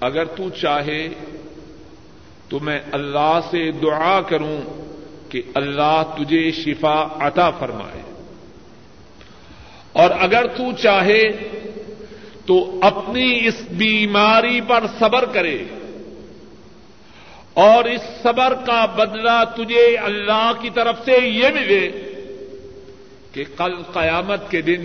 [0.00, 1.08] اگر تو چاہے
[2.48, 4.60] تو میں اللہ سے دعا کروں
[5.28, 8.02] کہ اللہ تجھے شفا عطا فرمائے۔
[9.92, 11.22] اور اگر تو چاہے
[12.46, 15.64] تو اپنی اس بیماری پر صبر کرے۔
[17.56, 21.90] اور اس صبر کا بدلہ تجھے اللہ کی طرف سے یہ ملے
[23.32, 24.84] کہ کل قیامت کے دن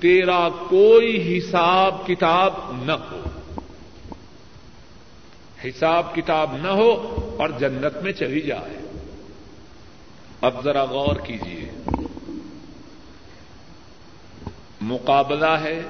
[0.00, 3.20] تیرا کوئی حساب کتاب نہ ہو۔
[5.64, 6.90] حساب کتاب نہ ہو
[7.38, 8.80] اور جنت میں چلی جائے
[10.40, 11.70] اب ذرا غور کیجیے
[14.80, 15.82] مقابلہ ہے،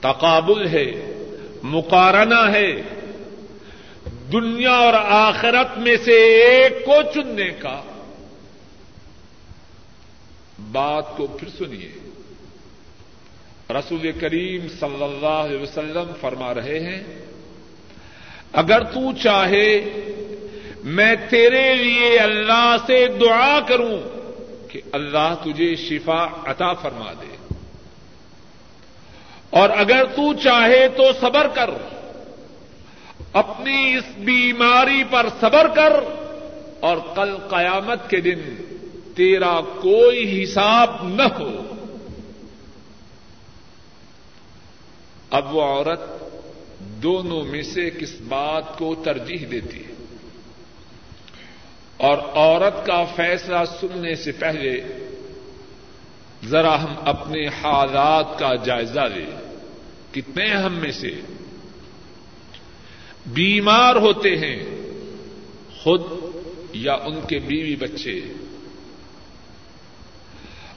[0.00, 1.12] تقابل ہے،
[1.62, 2.82] مقارنہ ہے۔
[4.32, 7.82] دنیا اور آخرت میں سے ایک کو چننے کا۔
[10.72, 11.92] بات کو پھر سنیے۔
[13.70, 17.02] رسول کریم صلی اللہ علیہ وسلم فرما رہے ہیں،
[18.52, 19.90] اگر تو چاہے
[20.84, 23.98] میں تیرے لیے اللہ سے دعا کروں
[24.68, 27.54] کہ اللہ تجھے شفا عطا فرما دے۔
[29.50, 31.70] اور اگر تو چاہے تو صبر کر۔
[33.32, 35.92] اپنی اس بیماری پر صبر کر
[36.80, 38.38] اور کل قیامت کے دن
[39.16, 41.50] تیرا کوئی حساب نہ ہو۔
[45.30, 46.00] اب وہ عورت
[46.80, 49.92] دونوں میں سے کس بات کو ترجیح دیتی ہے؟
[51.96, 54.80] اور عورت کا فیصلہ سننے سے پہلے
[56.44, 59.58] ذرا ہم اپنے حالات کا جائزہ لیں۔
[60.12, 61.20] کتنے ہم میں سے؟
[63.26, 64.62] بیمار ہوتے ہیں،
[65.82, 66.02] خود
[66.72, 68.20] یا ان کے بیوی بچے۔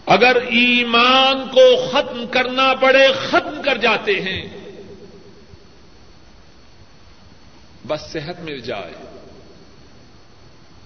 [0.05, 4.71] اگر ایمان کو ختم کرنا پڑے، ختم کر جاتے ہیں۔
[7.87, 8.93] بس صحت مل جائے۔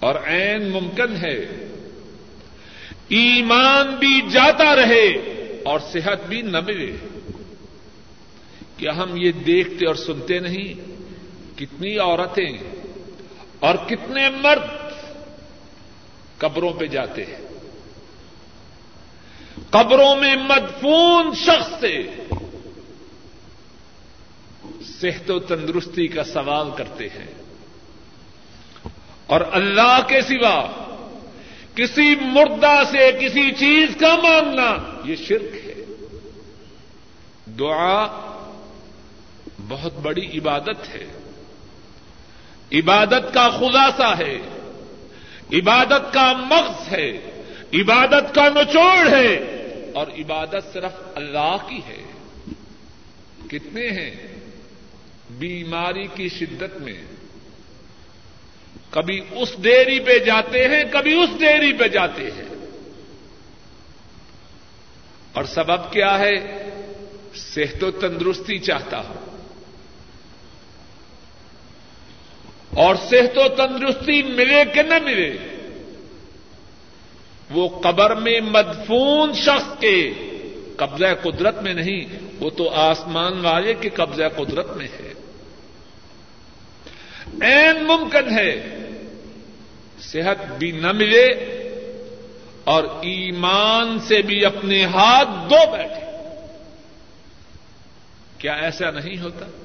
[0.00, 1.66] اور عین ممکن ہے۔
[3.08, 5.06] ایمان بھی جاتا رہے
[5.64, 6.96] اور صحت بھی نہ ملے۔
[8.76, 10.89] کیا ہم یہ دیکھتے اور سنتے نہیں؟
[11.60, 12.58] کتنی عورتیں
[13.58, 14.92] اور کتنے مرد
[16.38, 17.40] قبروں پہ جاتے ہیں۔
[19.70, 22.10] قبروں میں مدفون شخص سے
[25.00, 27.42] صحت و تندرستی کا سوال کرتے ہیں۔
[29.26, 30.72] اور اللہ کے سوا
[31.74, 35.84] کسی مردہ سے کسی چیز کا مانگنا یہ شرک ہے۔
[37.58, 38.06] دعا
[39.68, 41.19] بہت بڑی عبادت ہے۔
[42.72, 44.38] عبادت کا خلاصہ ہے،
[45.52, 47.10] عبادت کا مغز ہے،
[47.74, 49.34] عبادت کا نچوڑ ہے،
[49.94, 52.02] اور عبادت صرف اللہ کی ہے۔
[53.50, 54.34] کتنے ہیں
[55.30, 57.02] بیماری کی شدت میں؟
[58.90, 62.44] کبھی اس ڈیری پہ جاتے ہیں، کبھی اس ڈیری پہ جاتے ہیں۔
[65.32, 66.64] اور سبب کیا ہے؟
[67.34, 69.29] صحت و تندرستی چاہتا ہوں۔
[72.74, 75.36] اور صحت و تندرستی ملے کہ نہ ملے،
[77.50, 80.12] وہ قبر میں مدفون شخص کے
[80.76, 82.04] قبضہ قدرت میں نہیں،
[82.40, 85.12] وہ تو آسمان والے کے قبضہ قدرت میں ہے۔
[87.40, 88.76] این ممکن ہے
[90.00, 91.26] صحت بھی نہ ملے
[92.64, 96.06] اور ایمان سے بھی اپنے ہاتھ دو بیٹھے۔
[98.38, 99.59] کیا ایسا نہیں ہوتا؟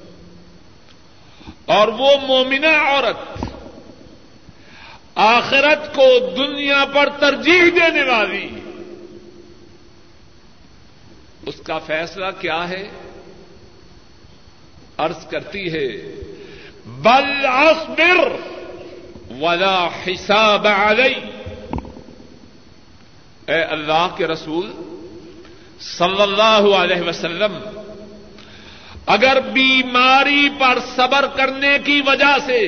[1.66, 3.44] اور وہ مومنہ عورت
[5.14, 8.48] آخرت کو دنیا پر ترجیح دینے والی
[11.46, 12.88] اس کا فیصلہ کیا ہے؟
[14.98, 15.86] ارض کرتی ہے،
[16.86, 18.28] بل اصبر
[19.42, 21.14] ولا حساب علی۔
[23.46, 24.72] اے اللہ کے رسول
[25.80, 27.80] صلی اللہ علیہ وسلم
[29.06, 32.66] اگر بیماری پر صبر کرنے کی وجہ سے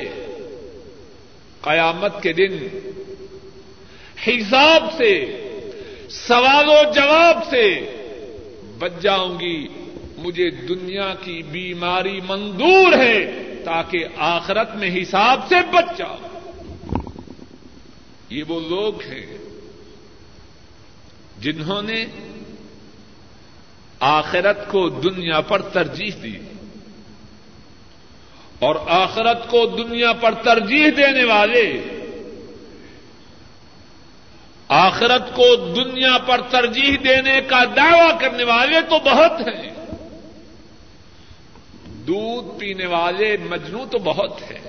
[1.61, 2.57] قیامت کے دن
[4.27, 5.13] حساب سے،
[6.11, 7.65] سوال و جواب سے
[8.79, 9.69] بچ جاؤں گی،
[10.19, 13.19] مجھے دنیا کی بیماری منظور ہے
[13.65, 16.17] تاکہ آخرت میں حساب سے بچ جاؤ
[18.31, 19.27] یہ وہ لوگ ہیں
[21.39, 22.07] جنہوں نے
[24.01, 26.39] آخرت کو دنیا پر ترجیح دی۔
[28.59, 31.83] اور آخرت کو دنیا پر ترجیح دینے والے،
[34.69, 39.73] آخرت کو دنیا پر ترجیح دینے کا دعوی کرنے والے تو بہت ہیں۔
[41.87, 44.61] دودھ پینے والے مجنو تو بہت ہیں۔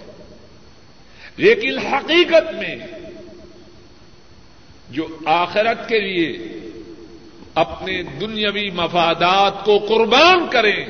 [1.37, 2.75] لیکن حقیقت میں
[4.89, 6.59] جو آخرت کے لیے
[7.55, 10.85] اپنے دنیاوی مفادات کو قربان کریں،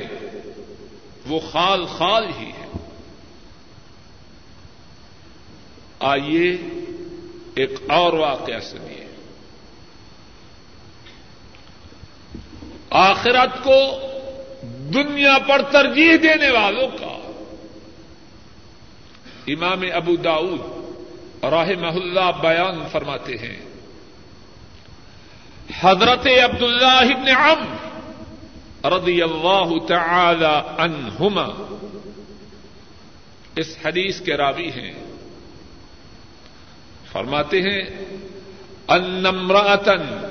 [1.26, 2.66] وہ خال خال ہی ہے۔
[6.00, 6.56] آئیے
[7.54, 9.06] ایک اور واقعہ سنیے۔
[12.90, 13.80] آخرت کو
[14.94, 17.16] دنیا پر ترجیح دینے والوں کا۔
[19.46, 20.60] امام ابو داؤد
[21.44, 23.69] رحمہ اللہ بیان فرماتے ہیں
[25.78, 27.76] حضرت عبد اللہ ابن عم
[28.84, 31.46] رضی اللہ تعالی عنہما
[33.56, 34.92] اس حدیث کے راوی ہیں۔
[37.12, 37.82] فرماتے ہیں
[38.88, 40.26] انمراتن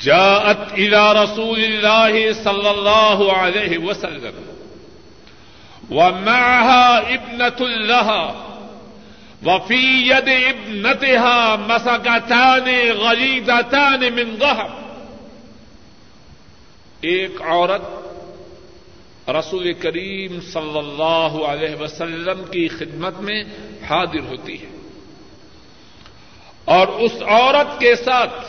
[0.00, 4.34] جاءت الى رسول الله صلى الله عليه وسلم
[5.90, 8.34] ومعها ابنة لها
[9.44, 14.70] وفي يد ابنتها مسكتان غليظتان من ذهب.
[17.00, 17.82] ایک عورت
[19.30, 23.44] رسول کریم صلی اللہ علیہ وسلم کی خدمت میں
[23.90, 24.90] حاضر ہوتی ہے
[26.64, 28.46] اور اس عورت کے ساتھ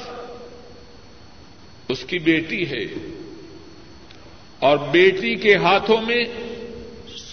[1.89, 2.85] اس کی بیٹی ہے
[4.59, 6.25] اور بیٹی کے ہاتھوں میں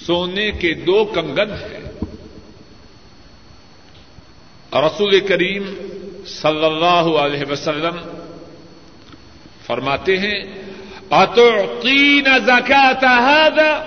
[0.06, 1.71] سونے کے دو کنگن ہیں۔
[4.74, 5.74] رسول کریم
[6.26, 7.96] صلی اللہ علیہ وسلم
[9.66, 10.44] فرماتے ہیں،
[11.10, 13.84] اتعطین زکات هذا؟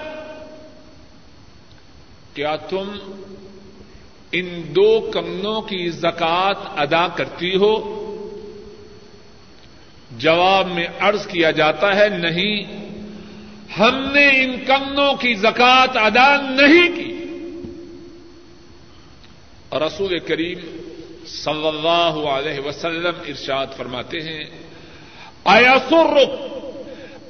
[2.33, 2.91] کیا تم
[4.31, 8.01] ان دو کنگنوں کی زکات ادا کرتی ہو؟
[10.17, 12.86] جواب میں عرض کیا جاتا ہے، نہیں،
[13.79, 17.14] ہم نے ان کنگنوں کی زکات ادا نہیں کی۔
[19.84, 20.59] رسول کریم
[21.28, 24.43] صلی اللہ علیہ وسلم ارشاد فرماتے ہیں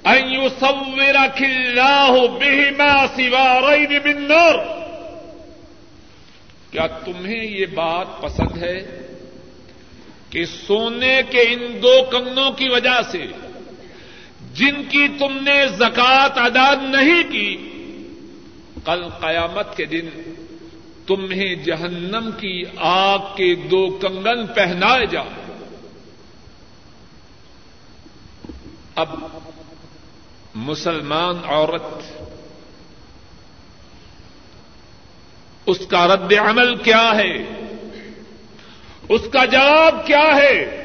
[0.05, 4.59] ان يصورك الله بهما سوارين من نار
[6.71, 8.77] کیا تمہیں یہ بات پسند ہے
[10.29, 13.25] کہ سونے کے ان دو کنگنوں کی وجہ سے
[14.53, 17.49] جن کی تم نے زکات ادا نہیں کی،
[18.85, 20.09] کل قیامت کے دن
[21.07, 25.21] تمہیں جہنم کی آگ کے دو کنگن پہنائے جا۔
[28.95, 29.09] اب
[30.55, 32.21] مسلمان عورت
[35.65, 37.37] اس کا رد عمل کیا ہے؟
[39.09, 40.81] اس کا جواب کیا ہے؟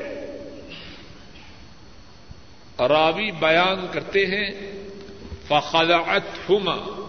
[2.89, 4.51] راوی بیان کرتے ہیں
[5.49, 7.00] فخلعت ہما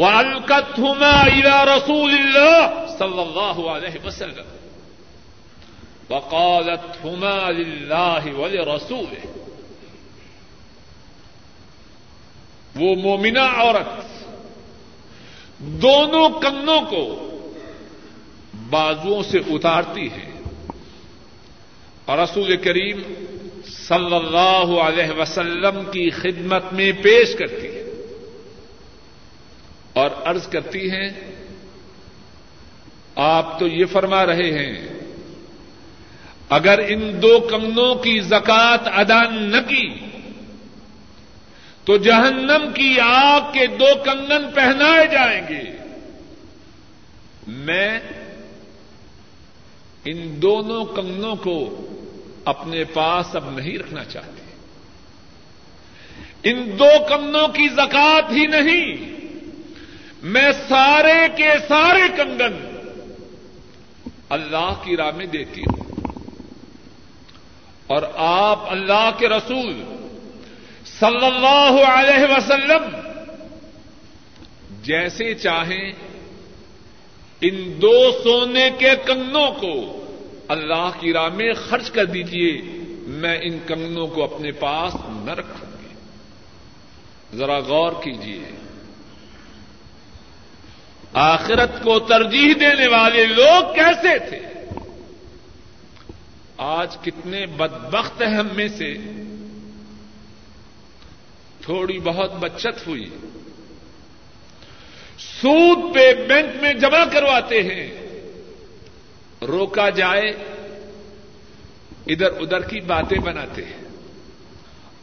[0.00, 4.44] والکت ہما الى رسول اللہ صلی اللہ علیہ وسلم.
[6.10, 9.44] وقالت ہما للہ ولرسوله.
[12.74, 14.00] وہ مومنا عورت
[15.58, 17.26] دونوں کنگنوں کو
[18.70, 20.30] بازوؤں سے اتارتی ہے
[22.04, 23.02] اور رسول کریم
[23.64, 27.69] صلی اللہ علیہ وسلم کی خدمت میں پیش کرتی ہے۔
[29.92, 31.10] اور عرض کرتی ہیں،
[33.14, 34.88] آپ تو یہ فرما رہے ہیں،
[36.48, 39.88] اگر ان دو کنگنوں کی زکات ادا نہ کی،
[41.84, 45.76] تو جہنم کی آگ کے دو کنگن پہنائے جائیں گے۔
[47.46, 48.00] میں
[50.04, 51.86] ان دونوں کنگنوں کو
[52.44, 54.42] اپنے پاس اب نہیں رکھنا چاہتی۔
[56.50, 59.19] ان دو کنگنوں کی زکات ہی نہیں۔
[60.22, 62.70] میں سارے کے سارے کنگن
[64.28, 65.90] اللہ کی راہ میں دیتی ہوں۔
[67.86, 69.82] اور آپ اللہ کے رسول
[71.00, 72.96] صلی اللہ علیہ وسلم
[74.82, 75.92] جیسے چاہیں
[77.40, 79.96] ان دو سونے کے کنگنوں کو
[80.48, 82.62] اللہ کی راہ میں خرچ کر دیجیے
[83.06, 85.94] میں ان کنگنوں کو اپنے پاس نہ رکھوں گی۔
[87.36, 88.69] ذرا غور کیجیے
[91.12, 94.38] آخرت کو ترجیح دینے والے لوگ کیسے تھے؟
[96.56, 98.94] آج کتنے بدبخت ہیں ہم میں سے۔
[101.62, 103.10] تھوڑی بہت بچت ہوئی۔
[105.18, 107.90] سود پہ بینک میں جمع کرواتے ہیں۔
[109.46, 110.30] روکا جائے،
[112.06, 113.84] ادھر ادھر کی باتیں بناتے ہیں۔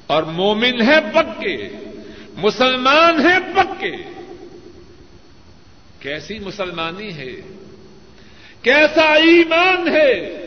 [0.07, 1.69] اور مومن ہے پکے،
[2.33, 4.16] مسلمان ہے پکے۔
[5.99, 7.31] کیسی مسلمانی ہے؟
[8.61, 10.43] کیسا ایمان ہے؟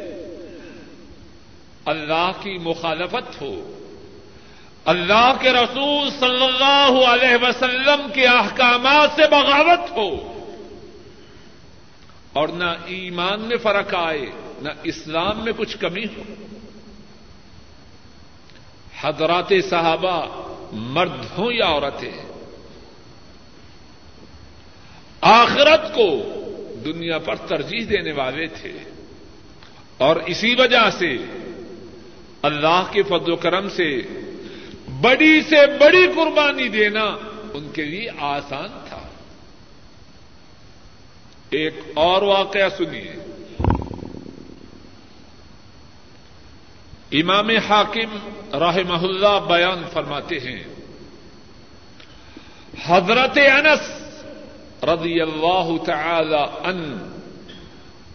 [1.85, 3.77] اللہ کی مخالفت ہو۔
[4.85, 10.37] اللہ کے رسول صلی اللہ علیہ وسلم کے احکامات سے بغاوت ہو۔
[12.33, 14.27] اور نہ ایمان میں فرق آئے،
[14.63, 16.23] نہ اسلام میں کچھ کمی ہو۔
[19.01, 20.27] حضرات صحابہ
[20.73, 22.30] مرد ہوں یا عورتیں؟
[25.21, 26.23] آخرت کو
[26.85, 28.73] دنیا پر ترجیح دینے والے تھے۔
[29.97, 31.17] اور اسی وجہ سے
[32.43, 34.03] اللہ کے فضل و کرم سے
[35.01, 37.05] بڑی سے بڑی قربانی دینا
[37.55, 39.09] ان کے لیے آسان تھا۔
[41.51, 43.13] ایک اور واقعہ سنیے۔
[47.13, 48.17] امام حاکم
[48.59, 50.63] راہ اللہ بیان فرماتے ہیں۔
[52.85, 54.00] حضرت انس
[54.83, 56.99] رضی اللہ تعالی ان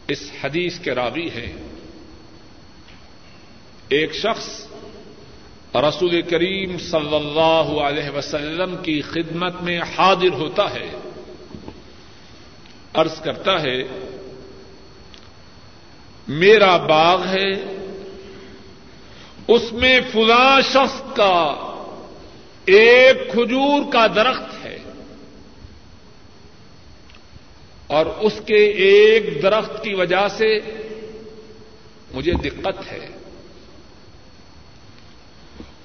[0.07, 1.53] اس حدیث کے راوی ہیں۔
[3.89, 4.67] ایک شخص
[5.75, 10.89] رسول کریم صلی اللہ علیہ وسلم کی خدمت میں حاضر ہوتا ہے۔
[12.93, 13.83] عرض کرتا ہے،
[16.27, 17.51] میرا باغ ہے،
[19.47, 21.55] اس میں فلاں شخص کا
[22.65, 24.64] ایک کھجور کا درخت ہے
[27.87, 30.59] اور اس کے ایک درخت کی وجہ سے
[32.11, 33.09] مجھے دقت ہے۔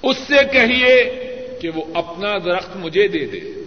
[0.02, 0.96] اس سے کہیے
[1.60, 3.60] کہ وہ اپنا درخت مجھے دے دے۔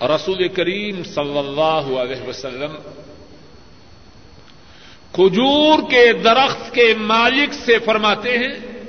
[0.00, 2.76] رسول کریم صلی اللہ علیہ وسلم
[5.12, 8.82] کھجور کے درخت کے مالک سے فرماتے ہیں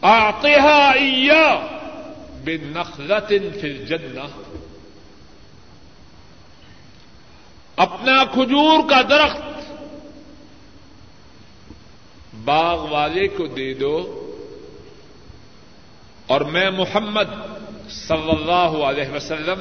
[0.00, 0.92] آتحا
[2.44, 4.42] بے نخلت فل جنہ
[7.76, 9.72] اپنا کھجور کا درخت
[12.44, 14.20] باغ والے کو دے دو
[16.26, 17.30] اور میں محمد
[17.90, 19.60] صلی اللہ علیہ وسلم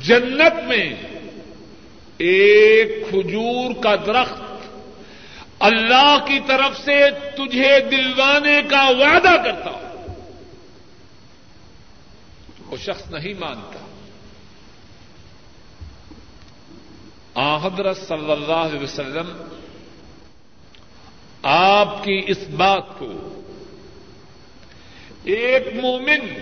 [0.00, 0.94] جنت میں
[2.18, 4.42] ایک کھجور کا درخت
[5.60, 9.90] اللہ کی طرف سے تجھے دلوانے کا وعدہ کرتا ہوں۔
[12.66, 13.79] وہ شخص نہیں مانتا۔
[17.36, 19.42] حضرت صلی اللہ علیہ وسلم،
[21.42, 23.42] آپ کی اس بات کو
[25.24, 26.34] ایک مومن،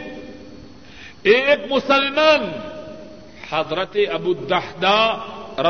[1.23, 2.53] ایک مسلمان،
[3.51, 5.17] حضرت ابو الدہدا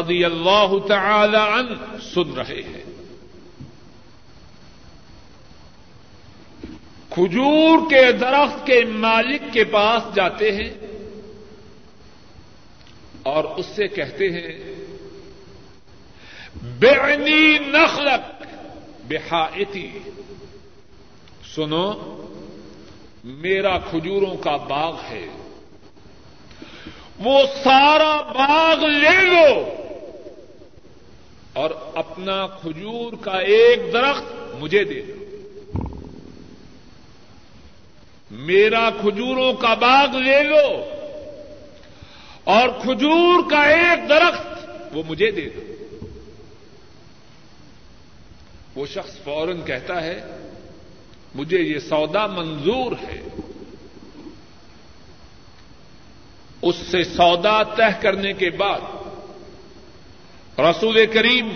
[0.01, 2.83] رضی اللہ تعالی عنہ سن رہے ہیں۔
[7.11, 10.71] کھجور کے درخت کے مالک کے پاس جاتے ہیں
[13.23, 14.78] اور اس سے کہتے ہیں
[16.63, 18.43] بےنی نخلق
[19.09, 19.99] بحائتی
[21.55, 21.93] سنو،
[23.25, 25.27] میرا کھجوروں کا باغ ہے۔
[27.19, 29.75] وہ سارا باغ لے لو۔
[31.53, 34.25] اور اپنا کھجور کا ایک درخت
[34.61, 35.13] مجھے دے دو۔
[38.31, 40.85] میرا کھجوروں کا باغ لے لو۔
[42.45, 44.47] اور کھجور کا ایک درخت
[44.93, 45.78] وہ مجھے دے دو۔
[48.79, 50.25] وہ شخص فوراً کہتا ہے،
[51.35, 53.21] مجھے یہ سودا منظور ہے۔
[56.63, 58.81] اس سے سودا طے کرنے کے بعد
[60.59, 61.49] رسول کریم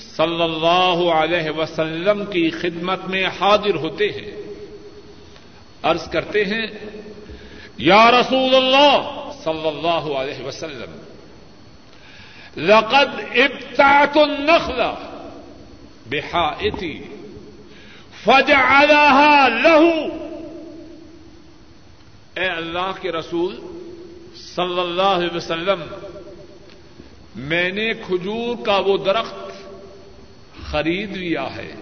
[0.00, 4.30] صلی اللہ علیہ وسلم کی خدمت میں حاضر ہوتے ہیں۔
[5.82, 6.66] عرض کرتے ہیں،
[7.76, 10.92] یا رسول اللہ صلی اللہ علیہ وسلم،
[12.56, 14.80] لقد ابتعت النخل
[16.10, 17.02] بحائتی
[18.24, 19.82] فجعلها له
[22.36, 23.54] اے اللہ کے رسول
[24.36, 25.82] صلی اللہ علیہ وسلم،
[27.34, 29.52] میں نے کھجور کا وہ درخت
[30.70, 31.74] خرید لیا ہے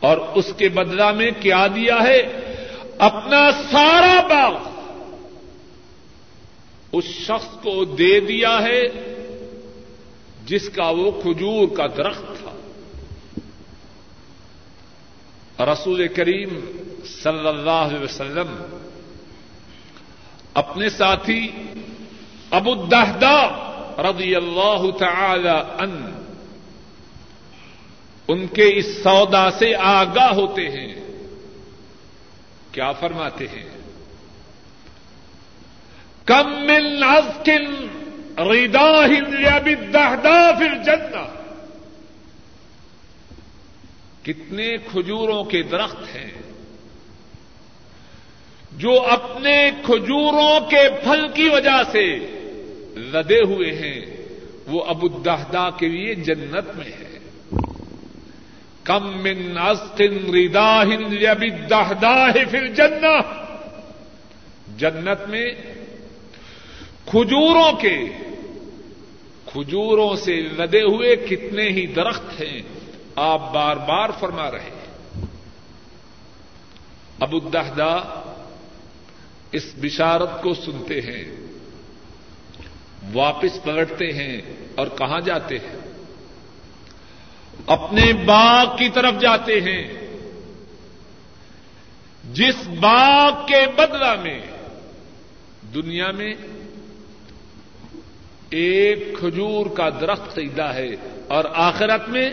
[0.00, 2.20] اور اس کے بدلا میں کیا دیا ہے؟
[2.98, 4.56] اپنا سارا باغ۔
[6.92, 8.82] اس شخص کو دے دیا ہے
[10.46, 12.52] جس کا وہ کھجور کا درخت تھا
[15.64, 16.60] رسول کریم
[17.04, 18.76] صلی اللہ علیہ وسلم،
[20.54, 21.52] اپنے ساتھی
[22.50, 23.48] ابو الدہدا
[23.98, 26.22] رضی اللہ تعالی ان
[28.28, 30.94] ان کے اس سودا سے آگاہ ہوتے ہیں۔
[32.72, 33.68] کیا فرماتے ہیں؟
[36.24, 37.86] کم من ازکن
[38.38, 39.06] ریدا
[39.92, 41.41] دہدا پھر جنہ
[44.22, 46.30] کتنے کھجوروں کے درخت ہیں
[48.72, 52.04] جو اپنے کھجوروں کے پھل کی وجہ سے
[52.96, 54.00] لدے ہوئے ہیں،
[54.66, 57.18] وہ ابو دہدا کے لیے جنت میں ہے
[58.84, 60.80] کم من استن ریدا
[61.30, 62.14] ابی دہدا
[62.50, 63.16] پھر جنہ
[64.76, 65.50] جنت میں
[67.04, 67.96] کھجوروں کے،
[69.46, 72.62] کھجوروں سے لدے ہوئے کتنے ہی درخت ہیں۔
[73.16, 74.82] آپ بار بار فرما رہے ہیں۔
[77.20, 78.22] ابو الدہدا
[79.52, 81.24] اس بشارت کو سنتے ہیں،
[83.14, 84.40] واپس پلٹتے ہیں
[84.74, 85.76] اور کہاں جاتے ہیں؟
[87.66, 90.02] اپنے باغ کی طرف جاتے ہیں۔
[92.32, 94.40] جس باغ کے بدلہ میں
[95.74, 96.34] دنیا میں
[98.50, 100.88] ایک کھجور کا درخت خریدا ہے
[101.28, 102.30] اور آخرت میں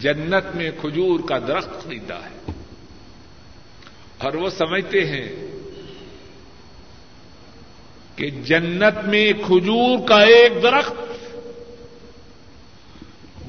[0.00, 2.52] جنت میں کھجور کا درخت خریدا ہے۔
[4.18, 5.46] اور وہ سمجھتے ہیں
[8.16, 10.94] کہ جنت میں کھجور کا ایک درخت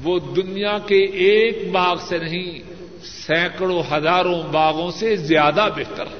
[0.02, 2.74] وہ دنیا کے ایک باغ سے نہیں،
[3.04, 6.18] سینکڑوں ہزاروں باغوں سے زیادہ بہتر ہے۔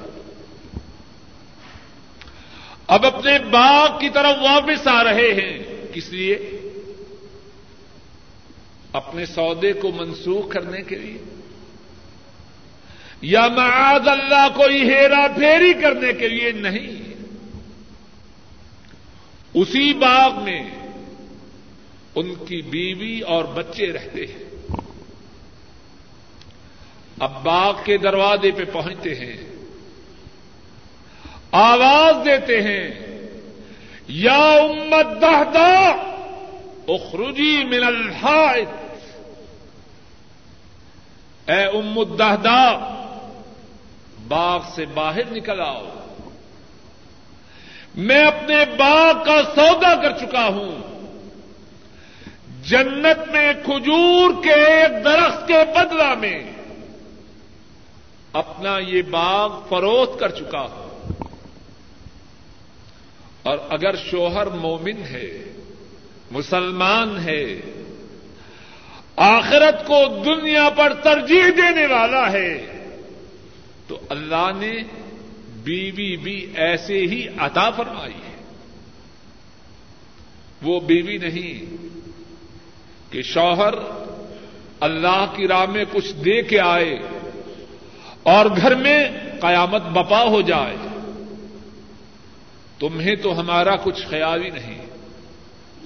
[2.87, 6.54] اب اپنے باغ کی طرف واپس آ رہے ہیں۔ کس لیے؟
[8.95, 11.19] اپنے سودے کو منسوخ کرنے کے لیے۔
[13.21, 17.15] یا معاذ اللہ کو ہیرا پھیری کرنے کے لیے نہیں۔
[19.55, 20.63] اسی باغ میں
[22.15, 24.45] ان کی بیوی اور بچے رہتے ہیں۔
[27.19, 29.37] اب باغ کے دروازے پہ پہنچتے ہیں۔
[31.51, 32.91] آواز دیتے ہیں۔
[34.09, 35.89] یا امت دہدا
[36.89, 38.84] اخرجی من الحائط۔
[41.49, 42.73] اے ام الدہدا
[44.29, 45.87] باغ سے باہر نکل آؤ۔
[47.95, 50.95] میں اپنے باغ کا سودا کر چکا ہوں۔
[52.63, 56.43] جنت میں کھجور کے درخت کے بدلا میں
[58.33, 60.85] اپنا یہ باغ فروخت کر چکا ہوں۔
[63.43, 65.45] اور اگر شوہر مومن ہے،
[66.31, 67.61] مسلمان ہے
[69.17, 72.67] آخرت کو دنیا پر ترجیح دینے والا ہے۔
[73.89, 74.73] تو اللہ نے
[75.65, 78.45] بیوی بھی ایسے ہی عطا فرمائی ہے۔
[80.63, 81.77] وہ بیوی نہیں
[83.13, 83.75] کہ شوہر
[84.81, 86.99] اللہ کی راہ میں کچھ دے کے آئے
[88.23, 89.09] اور گھر میں
[89.41, 90.77] قیامت بپا ہو جائے۔
[92.79, 94.87] تمہیں تو ہمارا کچھ خیال ہی نہیں۔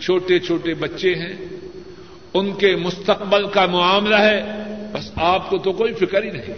[0.01, 1.58] چھوٹے چھوٹے بچے ہیں۔
[2.35, 4.43] ان کے مستقبل کا معاملہ ہے،
[4.93, 6.55] بس آپ کو تو کوئی فکر ہی نہیں۔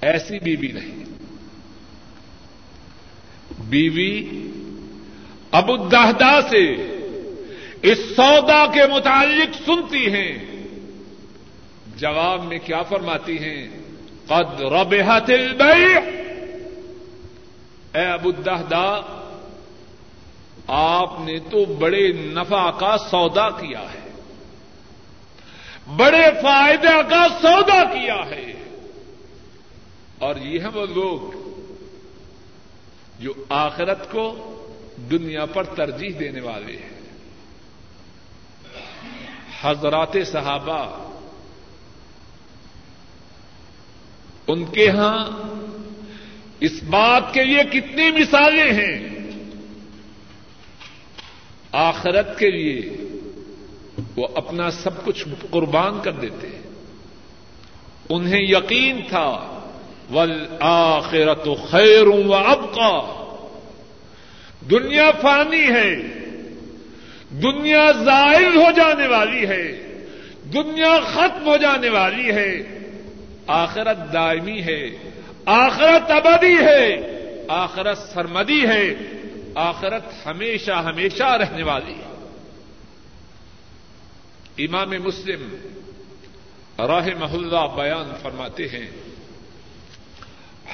[0.00, 1.04] ایسی بیوی نہیں۔
[3.58, 4.28] بیوی
[5.50, 6.72] ابو دہدا سے
[7.82, 10.38] اس سودا کے متعلق سنتی ہیں۔
[11.96, 13.68] جواب میں کیا فرماتی ہیں؟
[14.26, 16.00] قد ربحت البیع۔
[17.94, 19.00] اے ابو دہدا
[20.66, 24.03] آپ نے تو بڑے نفع کا سودا کیا ہے۔
[25.86, 28.52] بڑے فائدہ کا سودا کیا ہے۔
[30.18, 31.44] اور یہ ہیں وہ لوگ
[33.18, 34.50] جو آخرت کو
[35.10, 36.94] دنیا پر ترجیح دینے والے ہیں۔
[39.60, 41.10] حضرات صحابہ،
[44.46, 45.30] ان کے ہاں
[46.60, 49.14] اس بات کے لیے کتنی مثالیں ہیں۔
[51.72, 52.96] آخرت کے لیے
[54.16, 56.48] وہ اپنا سب کچھ قربان کر دیتے
[58.08, 59.60] انہیں یقین تھا
[60.10, 63.20] ول آخرت خیر و اب کا
[64.70, 65.94] دنیا فانی ہے،
[67.30, 69.72] دنیا زائل ہو جانے والی ہے،
[70.54, 72.62] دنیا ختم ہو جانے والی ہے۔
[73.46, 74.90] آخرت دائمی ہے،
[75.46, 77.00] آخرت ابدی ہے،
[77.48, 78.94] آخرت سرمدی ہے،
[79.54, 82.13] آخرت ہمیشہ ہمیشہ رہنے والی ہے۔
[84.58, 85.54] امام مسلم
[86.78, 88.90] راہ محلہ بیان فرماتے ہیں۔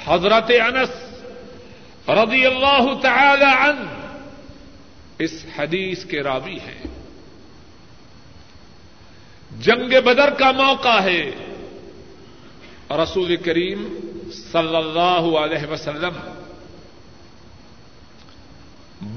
[0.05, 0.91] حضرت انس
[2.09, 3.91] رضی اللہ تعالی عنہ
[5.19, 6.83] اس حدیث کے راوی ہیں۔
[9.61, 11.31] جنگ بدر کا موقع ہے۔
[12.91, 13.95] رسول کریم
[14.33, 16.13] صلی اللہ علیہ وسلم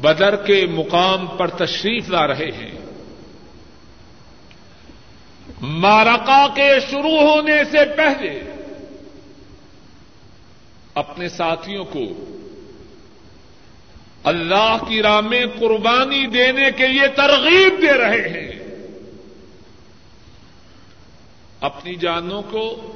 [0.02, 2.83] بدر کے مقام پر تشریف لا رہے ہیں۔
[5.62, 8.40] مارکا کے شروع ہونے سے پہلے
[10.94, 12.00] اپنے ساتھیوں کو
[14.24, 18.54] اللہ کی راہ میں قربانی دینے کے لیے ترغیب دے رہے ہیں۔
[21.62, 22.92] اپنی جانوں کو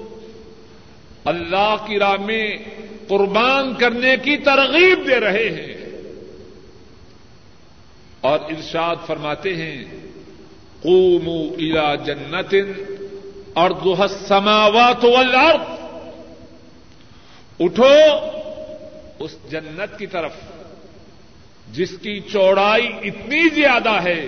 [1.26, 2.58] اللہ کی راہ میں
[3.08, 5.78] قربان کرنے کی ترغیب دے رہے ہیں۔
[8.22, 10.07] اور ارشاد فرماتے ہیں
[10.84, 12.54] قوموا الى جنت
[13.54, 15.76] اور السماوات والارض
[17.60, 17.94] اٹھو
[19.20, 20.34] اس جنت کی طرف،
[21.74, 24.22] جس کی چوڑائی اتنی زیادہ ہے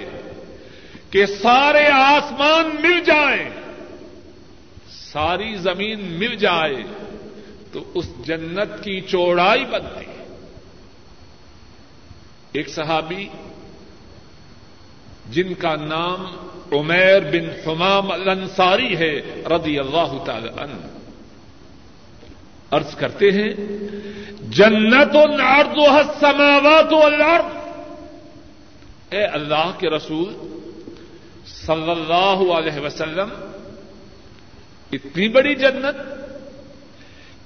[1.09, 3.49] کہ سارے آسمان مل جائیں،
[4.91, 6.83] ساری زمین مل جائے،
[7.73, 10.05] تو اس جنت کی چوڑائی بنتی
[12.51, 13.27] ایک صحابی
[15.31, 16.25] جن کا نام
[16.71, 20.87] عمیر بن حمام الانصاری ہے، رضی اللہ تعالی عنہ۔
[22.71, 23.49] عرض کرتے ہیں،
[24.49, 27.57] جنت و نارد و السماوات والارض
[29.09, 30.33] اے اللہ کے رسول،
[31.45, 33.29] صلی اللہ علیہ وسلم،
[34.91, 35.97] اتنی بڑی جنت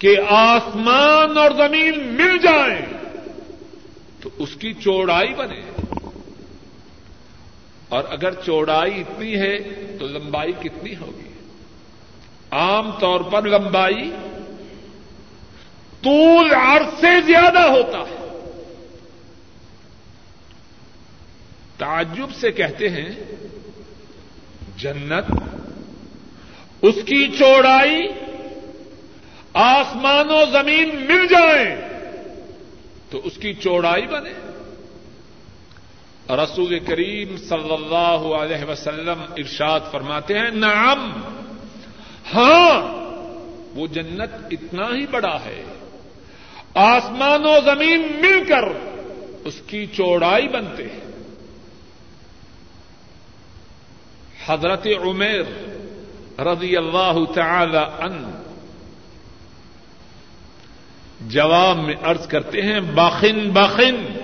[0.02, 2.86] کہ آسمان اور زمین مل جائیں
[4.22, 5.62] تو اس کی چوڑائی بنے۔
[7.94, 9.60] اور اگر چوڑائی اتنی ہے
[10.00, 11.34] تو لمبائی کتنی ہوگی؟
[12.52, 14.12] عام طور پر لمبائی
[16.04, 18.40] طول عرض سے زیادہ ہوتا ہے۔
[21.78, 23.10] تعجب سے کہتے ہیں،
[24.78, 25.32] جنت،
[26.82, 28.08] اس کی چوڑائی
[29.54, 31.76] آسمان و زمین مل جائیں
[33.10, 34.53] تو اس کی چوڑائی بنے۔
[36.30, 41.12] رسول کریم صلی اللہ علیہ وسلم ارشاد فرماتے ہیں، نعم
[42.34, 42.82] ہاں
[43.76, 45.64] وہ جنت اتنا ہی بڑا ہے،
[46.74, 48.64] آسمان و زمین مل کر
[49.46, 51.02] اس کی چوڑائی بنتے ہیں۔
[54.46, 58.40] حضرت عمیر رضی اللہ تعالی ان
[61.22, 64.23] جواب میں ارض کرتے ہیں باخن باخن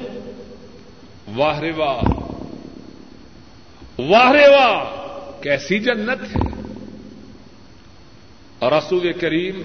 [1.36, 2.02] واہ رے واہ
[4.00, 4.86] واہ رے واہ
[5.42, 6.48] کیسی جنت ہے؟
[8.60, 9.62] اور رسول کریم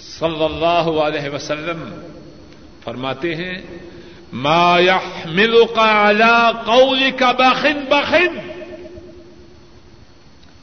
[0.00, 2.02] صلی اللہ علیہ وسلم
[2.84, 3.54] فرماتے ہیں،
[4.32, 8.38] ما يحملك على قولك بخن بخن.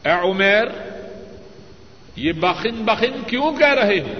[0.04, 0.66] اے عمیر،
[2.16, 4.14] یہ بخن بخن کیوں کہہ رہے ہو؟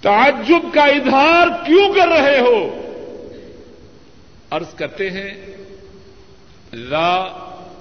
[0.00, 2.87] تعجب کا اظہار کیوں کر رہے ہو؟
[4.50, 5.56] عرض کرتے ہیں،
[6.72, 7.18] لا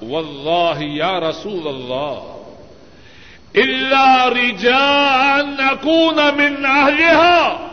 [0.02, 2.34] واللہ یا رسول اللہ
[3.56, 7.64] اللہ رجان اکون من اہلها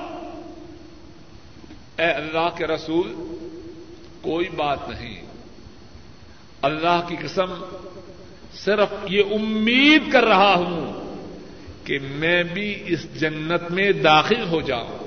[1.98, 3.14] اے اللہ کے رسول،
[4.22, 5.22] کوئی بات نہیں۔
[6.62, 7.64] اللہ کی قسم،
[8.54, 11.16] صرف یہ امید کر رہا ہوں
[11.84, 15.03] کہ میں بھی اس جنت میں داخل ہو جاؤں۔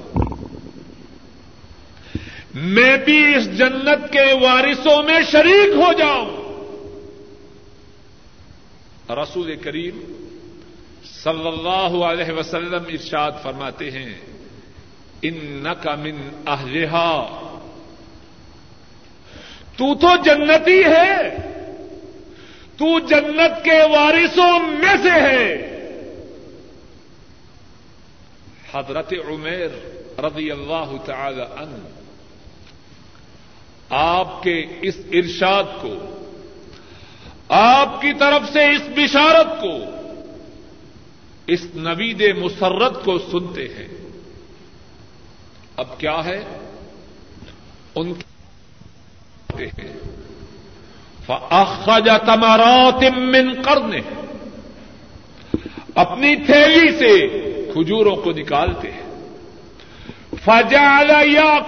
[2.55, 6.37] میں بھی اس جنت کے وارثوں میں شریک ہو جاؤں۔
[9.09, 9.99] رسول کریم
[11.23, 14.15] صلی اللہ علیہ وسلم ارشاد فرماتے ہیں
[15.21, 17.43] ان کا من اہلہا
[19.77, 21.37] تو تو جنتی ہے،
[22.77, 25.73] تو جنت کے وارثوں میں سے ہے۔
[28.73, 29.69] حضرت عمیر
[30.19, 31.96] رضی اللہ تعالی عنہ
[33.89, 35.95] آپ کے اس ارشاد کو،
[37.49, 39.77] آپ کی طرف سے اس بشارت کو،
[41.47, 43.87] اس نوید مسرت کو سنتے ہیں۔
[45.77, 46.43] اب کیا ہے؟
[47.95, 49.65] ان کے
[51.25, 53.99] فاخرج تمارات من کرنے
[55.95, 57.27] اپنی تھیلی سے
[57.73, 59.07] کھجوروں کو نکالتے ہیں۔
[60.45, 61.59] فجال یا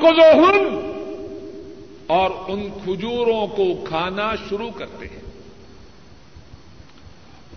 [2.09, 5.21] اور ان کھجوروں کو کھانا شروع کرتے ہیں۔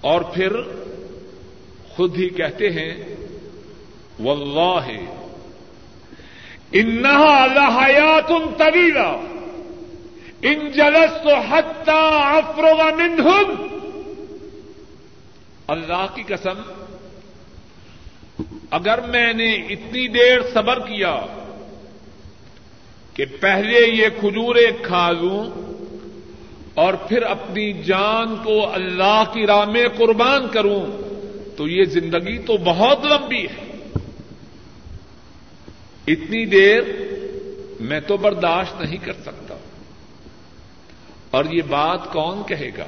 [0.00, 0.52] اور پھر
[1.88, 3.16] خود ہی کہتے ہیں،
[4.20, 4.86] واللہ،
[6.72, 9.20] انہا لحیات طویلہ،
[10.42, 13.66] ان جلست حتی افرغ منہم۔
[15.66, 16.62] اللہ کی قسم،
[18.70, 21.26] اگر میں نے اتنی دیر صبر کیا
[23.14, 25.50] کہ پہلے یہ کھجورے کھا لوں
[26.74, 30.86] اور پھر اپنی جان کو اللہ کی راہ میں قربان کروں،
[31.56, 33.72] تو یہ زندگی تو بہت لمبی ہے۔
[36.06, 36.82] اتنی دیر
[37.80, 39.56] میں تو برداشت نہیں کر سکتا۔
[41.30, 42.86] اور یہ بات کون کہے گا؟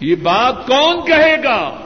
[0.00, 1.80] یہ بات کون کہے گا؟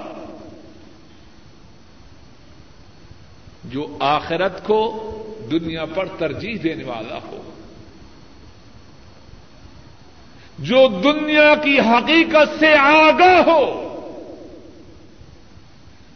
[3.65, 5.15] جو آخرت کو
[5.51, 7.51] دنیا پر ترجیح دینے والا ہو۔
[10.59, 13.85] جو دنیا کی حقیقت سے آگاہ ہو،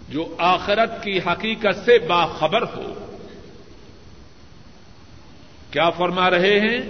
[0.09, 3.16] جو آخرت کی حقیقت سے باخبر ہو۔
[5.70, 6.80] کیا فرما رہے ہیں؟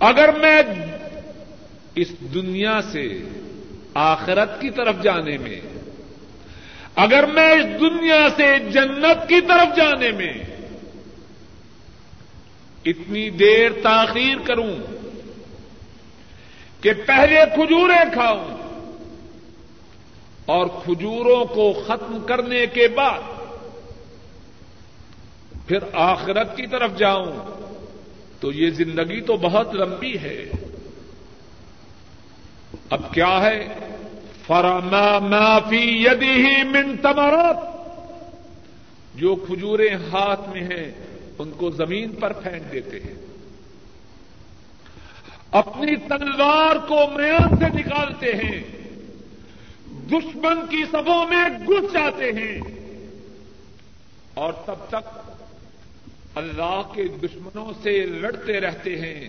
[0.00, 0.62] اگر میں
[1.94, 3.08] اس دنیا سے
[3.94, 5.60] آخرت کی طرف جانے میں،
[6.96, 10.47] اگر میں اس دنیا سے جنت کی طرف جانے میں
[12.88, 14.76] اتنی دیر تاخیر کروں
[16.80, 18.58] کہ پہلے کھجوریں کھاؤں
[20.46, 23.20] اور کھجوروں کو ختم کرنے کے بعد
[25.66, 27.32] پھر آخرت کی طرف جاؤں
[28.40, 30.50] تو یہ زندگی تو بہت لمبی ہے۔
[32.90, 33.68] اب کیا ہے؟
[34.46, 37.56] فرما معافی یدی ہی من تمرت
[39.14, 43.14] جو کھجوریں ہاتھ میں ہیں ان کو زمین پر پھینک دیتے ہیں۔
[45.50, 48.62] اپنی تلوار کو میان سے نکالتے ہیں۔
[49.86, 52.60] دشمن کی سبوں میں گھس جاتے ہیں۔
[54.34, 55.30] اور تب تک
[56.34, 59.28] اللہ کے دشمنوں سے لڑتے رہتے ہیں۔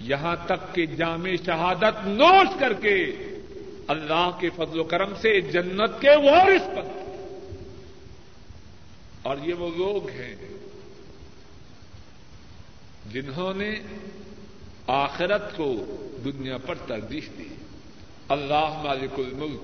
[0.00, 3.06] یہاں تک کہ جامع شہادت نوش کر کے
[3.88, 6.82] اللہ کے فضل و کرم سے جنت کے وارث پر
[9.22, 10.36] اور یہ وہ لوگ ہیں
[13.12, 13.74] جنہوں نے
[14.86, 15.72] آخرت کو
[16.24, 17.48] دنیا پر ترجیح دی۔
[18.28, 19.60] اللہ مالک الملک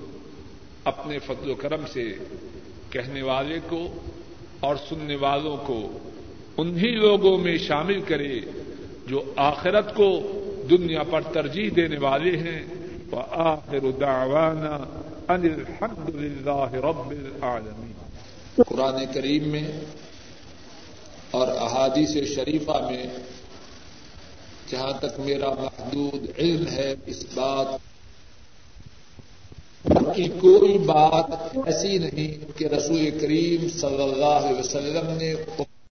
[0.85, 2.13] اپنے فضل و کرم سے
[2.91, 3.89] کہنے والے کو
[4.61, 5.99] اور سننے والوں کو
[6.57, 8.41] انہی لوگوں میں شامل کرے
[9.07, 10.21] جو آخرت کو
[10.71, 12.65] دنیا پر ترجیح دینے والے ہیں۔
[13.13, 17.93] وآخر دعوانا ان الحمد للہ رب العالمین۔
[18.57, 19.81] قرآن کریم میں
[21.31, 23.07] اور احادیث شریفہ میں
[24.75, 27.77] جہاں تک میرا محدود علم ہے اس بات
[30.15, 31.31] کی کوئی بات
[31.67, 35.35] ایسی نہیں کہ رسول کریم صلی اللہ علیہ وسلم نے